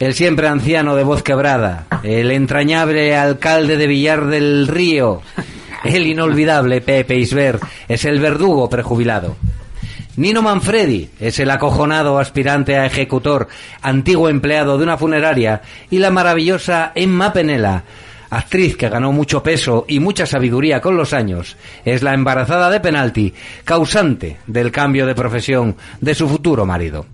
[0.00, 5.20] El siempre anciano de voz quebrada, el entrañable alcalde de Villar del Río,
[5.84, 9.36] el inolvidable Pepe Isber, es el verdugo prejubilado.
[10.16, 13.48] Nino Manfredi es el acojonado aspirante a ejecutor,
[13.82, 17.84] antiguo empleado de una funeraria, y la maravillosa Emma Penela,
[18.30, 22.80] actriz que ganó mucho peso y mucha sabiduría con los años, es la embarazada de
[22.80, 23.34] penalti,
[23.64, 27.04] causante del cambio de profesión de su futuro marido.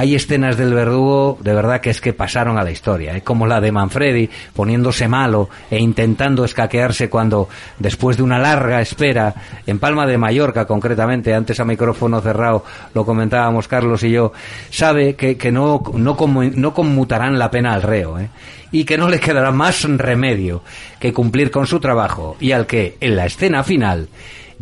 [0.00, 3.20] Hay escenas del verdugo de verdad que es que pasaron a la historia, ¿eh?
[3.20, 9.34] como la de Manfredi poniéndose malo e intentando escaquearse cuando, después de una larga espera,
[9.66, 14.32] en Palma de Mallorca concretamente, antes a micrófono cerrado lo comentábamos Carlos y yo,
[14.70, 18.30] sabe que, que no, no, no conmutarán la pena al reo, ¿eh?
[18.72, 20.62] y que no le quedará más remedio
[20.98, 24.08] que cumplir con su trabajo y al que, en la escena final,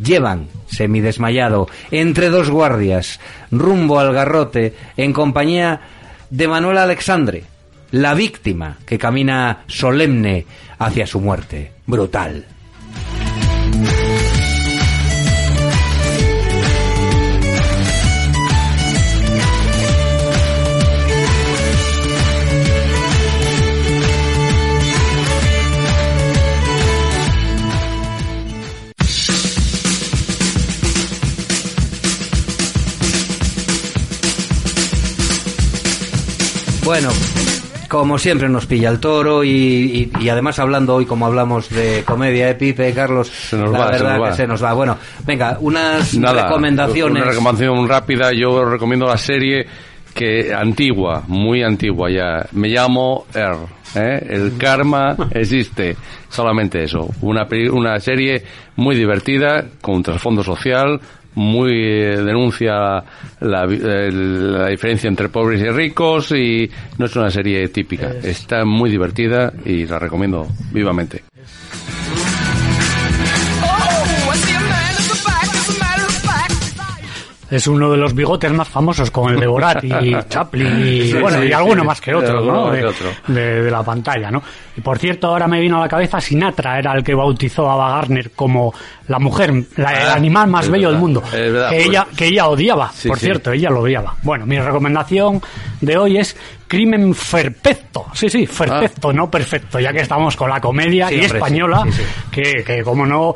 [0.03, 3.21] llevan, semidesmayado, entre dos guardias,
[3.51, 5.81] rumbo al garrote, en compañía
[6.31, 7.45] de Manuel Alexandre,
[7.91, 10.47] la víctima que camina solemne
[10.79, 12.47] hacia su muerte, brutal.
[36.89, 37.11] Bueno,
[37.91, 42.03] como siempre nos pilla el toro y, y- y además hablando hoy como hablamos de
[42.03, 43.31] comedia, ¿eh, Pipe, Carlos?
[43.53, 44.73] nos la va, se verdad que se nos va.
[44.73, 47.23] Bueno, venga, unas Nada, recomendaciones.
[47.23, 48.31] Una recomendación rápida.
[48.33, 49.67] Yo recomiendo la serie
[50.15, 52.47] que antigua, muy antigua ya.
[52.53, 53.57] Me llamo Er.
[53.95, 54.27] ¿eh?
[54.31, 55.95] El karma existe.
[56.31, 57.07] Solamente eso.
[57.21, 58.43] Una, una serie
[58.77, 60.99] muy divertida, con un trasfondo social,
[61.35, 63.03] muy eh, denuncia
[63.41, 68.11] la, eh, la diferencia entre pobres y ricos y no es una serie típica.
[68.23, 71.23] Está muy divertida y la recomiendo vivamente.
[77.51, 79.89] Es uno de los bigotes más famosos con el de Borat y
[80.29, 81.87] Chaplin y, Sí, bueno, sí, y alguno sí.
[81.87, 82.71] más que otro, ¿no?
[82.71, 83.07] De, que otro.
[83.29, 84.43] de- de la pantalla, ¿no?
[84.77, 87.73] Y por cierto, ahora me vino a la cabeza Sinatra, era el que bautizó a
[87.73, 88.75] Ava Gardner como
[89.07, 91.23] la mujer, la- el Ah, animal más bello del mundo.
[91.33, 91.87] verdad, que, pues.
[91.89, 94.15] ella, que ella odiaba, por cierto, ella lo odiaba.
[94.23, 95.41] Bueno, mi recomendación
[95.81, 96.37] de hoy es
[96.67, 98.07] Crimen Perfecto.
[98.13, 101.13] Sí, sí, perfecto, no perfecto, ya que estamos con la comedia Ah.
[101.13, 101.85] Y hombre, española,
[102.31, 103.35] que, que como no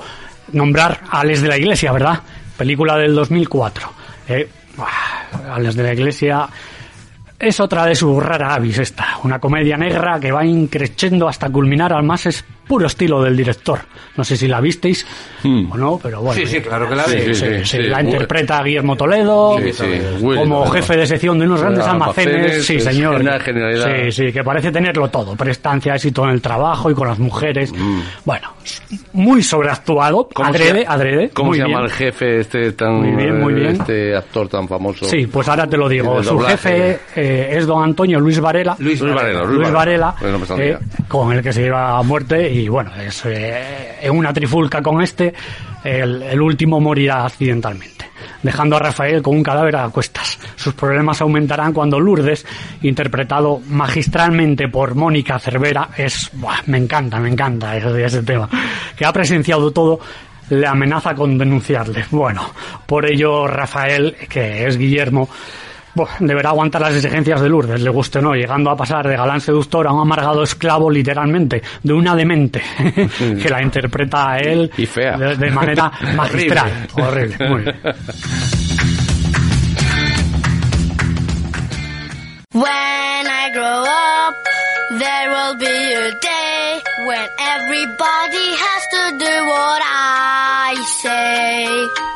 [0.52, 2.20] nombrar a Alex de la Iglesia, ¿verdad?
[2.58, 4.01] Película del 2004.
[4.28, 4.48] Eh,
[5.50, 6.48] Alex de la Iglesia
[7.38, 11.92] es otra de sus rara avis esta, una comedia negra que va increciendo hasta culminar
[11.92, 12.26] al más
[12.66, 13.80] puro estilo del director.
[14.16, 15.06] No sé si la visteis
[15.44, 16.40] o no, pero bueno.
[16.40, 17.12] Sí, sí, claro que la vi.
[17.20, 17.78] sí, Sí, sí, sí, sí.
[17.84, 19.84] la interpreta Guillermo Toledo Sí, sí,
[20.20, 22.66] Will como jefe de sección de unos grandes Almacenes, almacenes.
[22.66, 23.20] Sí, señor.
[23.20, 23.86] una generalidad.
[24.04, 25.34] Sí, sí, que parece tenerlo todo.
[25.34, 27.72] Prestancia, éxito en el trabajo y con las mujeres.
[27.72, 28.00] Mm.
[28.24, 28.52] Bueno,
[29.12, 31.30] muy sobreactuado, ¿Cómo adrede, se, adrede.
[31.30, 31.90] ¿Cómo muy se llama bien.
[31.90, 33.72] el jefe este tan Muy bien, muy bien.
[33.80, 35.06] este actor tan famoso?
[35.06, 36.22] Sí, pues ahora te lo digo.
[36.22, 38.76] Su jefe eh, es don Antonio Luis Varela.
[38.78, 40.14] Luis Varela, Luis Luis Varela.
[40.46, 44.32] Sale eh, con el que se lleva a muerte y bueno, es eh, en una
[44.32, 45.32] trifulca con este,
[45.82, 48.10] el, último morirá accidentalmente,
[48.42, 50.38] dejando a Rafael con un cadáver a cuestas.
[50.54, 52.44] Sus problemas aumentarán cuando Lourdes,
[52.82, 56.30] interpretado magistralmente por Mónica Cervera, es,
[56.66, 58.48] me encanta, me encanta ese, tema,
[58.96, 59.98] que ha presenciado todo
[60.50, 62.04] le amenaza con denunciarle.
[62.10, 62.50] Bueno,
[62.84, 65.30] por ello Rafael, que es Guillermo,
[66.20, 69.40] deberá aguantar las exigencias de Lourdes, le guste o no, llegando a pasar de galán
[69.40, 72.62] seductor a un amargado esclavo, literalmente, de una demente,
[73.42, 75.16] que la interpreta a él Y fea.
[75.16, 76.88] De, de manera magistral.
[76.94, 77.48] Horrible.
[77.48, 77.80] Muy bien.
[82.54, 84.34] When I grow up,
[84.98, 92.11] there will be a day when everybody has to do what I say.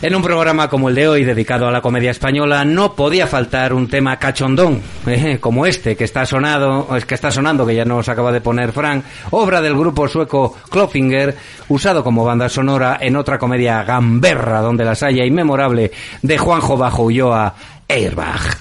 [0.00, 3.72] En un programa como el de hoy, dedicado a la comedia española, no podía faltar
[3.72, 6.86] un tema cachondón, eh, como este que está sonado,
[7.30, 11.36] sonando, que ya nos acaba de poner Frank, obra del grupo sueco Klofinger,
[11.68, 15.90] usado como banda sonora en otra comedia gamberra donde las haya inmemorable
[16.22, 17.54] de Juanjo Bajo Ulloa,
[17.88, 18.58] Airbag.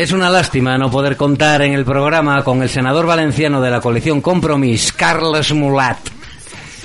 [0.00, 3.82] Es una lástima no poder contar en el programa con el senador valenciano de la
[3.82, 5.98] coalición Compromís, Carles Mulat.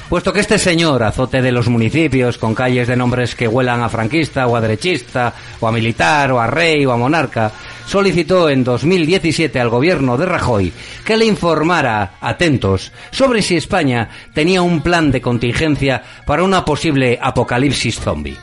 [0.09, 3.87] Puesto que este señor, azote de los municipios, con calles de nombres que huelan a
[3.87, 7.53] franquista o a derechista, o a militar, o a rey, o a monarca,
[7.87, 10.73] solicitó en 2017 al gobierno de Rajoy
[11.05, 17.17] que le informara, atentos, sobre si España tenía un plan de contingencia para una posible
[17.21, 18.37] apocalipsis zombie.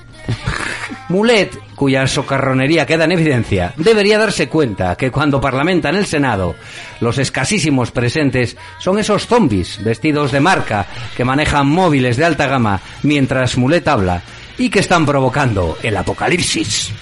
[1.08, 6.54] Mulet, cuya socarronería queda en evidencia, debería darse cuenta que cuando parlamenta en el Senado,
[7.00, 12.80] los escasísimos presentes son esos zombies vestidos de marca que manejan móviles de alta gama
[13.02, 14.22] mientras Mulet habla
[14.58, 16.92] y que están provocando el apocalipsis.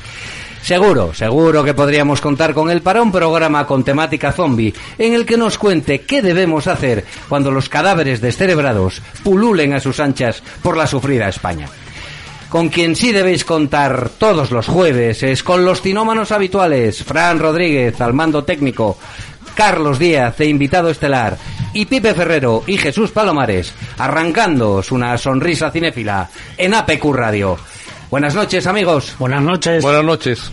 [0.63, 5.25] Seguro, seguro que podríamos contar con él para un programa con temática zombie en el
[5.25, 10.77] que nos cuente qué debemos hacer cuando los cadáveres descerebrados pululen a sus anchas por
[10.77, 11.69] la sufrida España.
[12.51, 18.01] Con quien sí debéis contar todos los jueves es con los cinómanos habituales, Fran Rodríguez
[18.01, 18.99] al mando técnico,
[19.55, 21.39] Carlos Díaz de invitado estelar
[21.73, 27.57] y Pipe Ferrero y Jesús Palomares, arrancándoos una sonrisa cinéfila en APQ Radio.
[28.11, 29.15] Buenas noches amigos.
[29.21, 29.81] Buenas noches.
[29.81, 30.51] Buenas noches.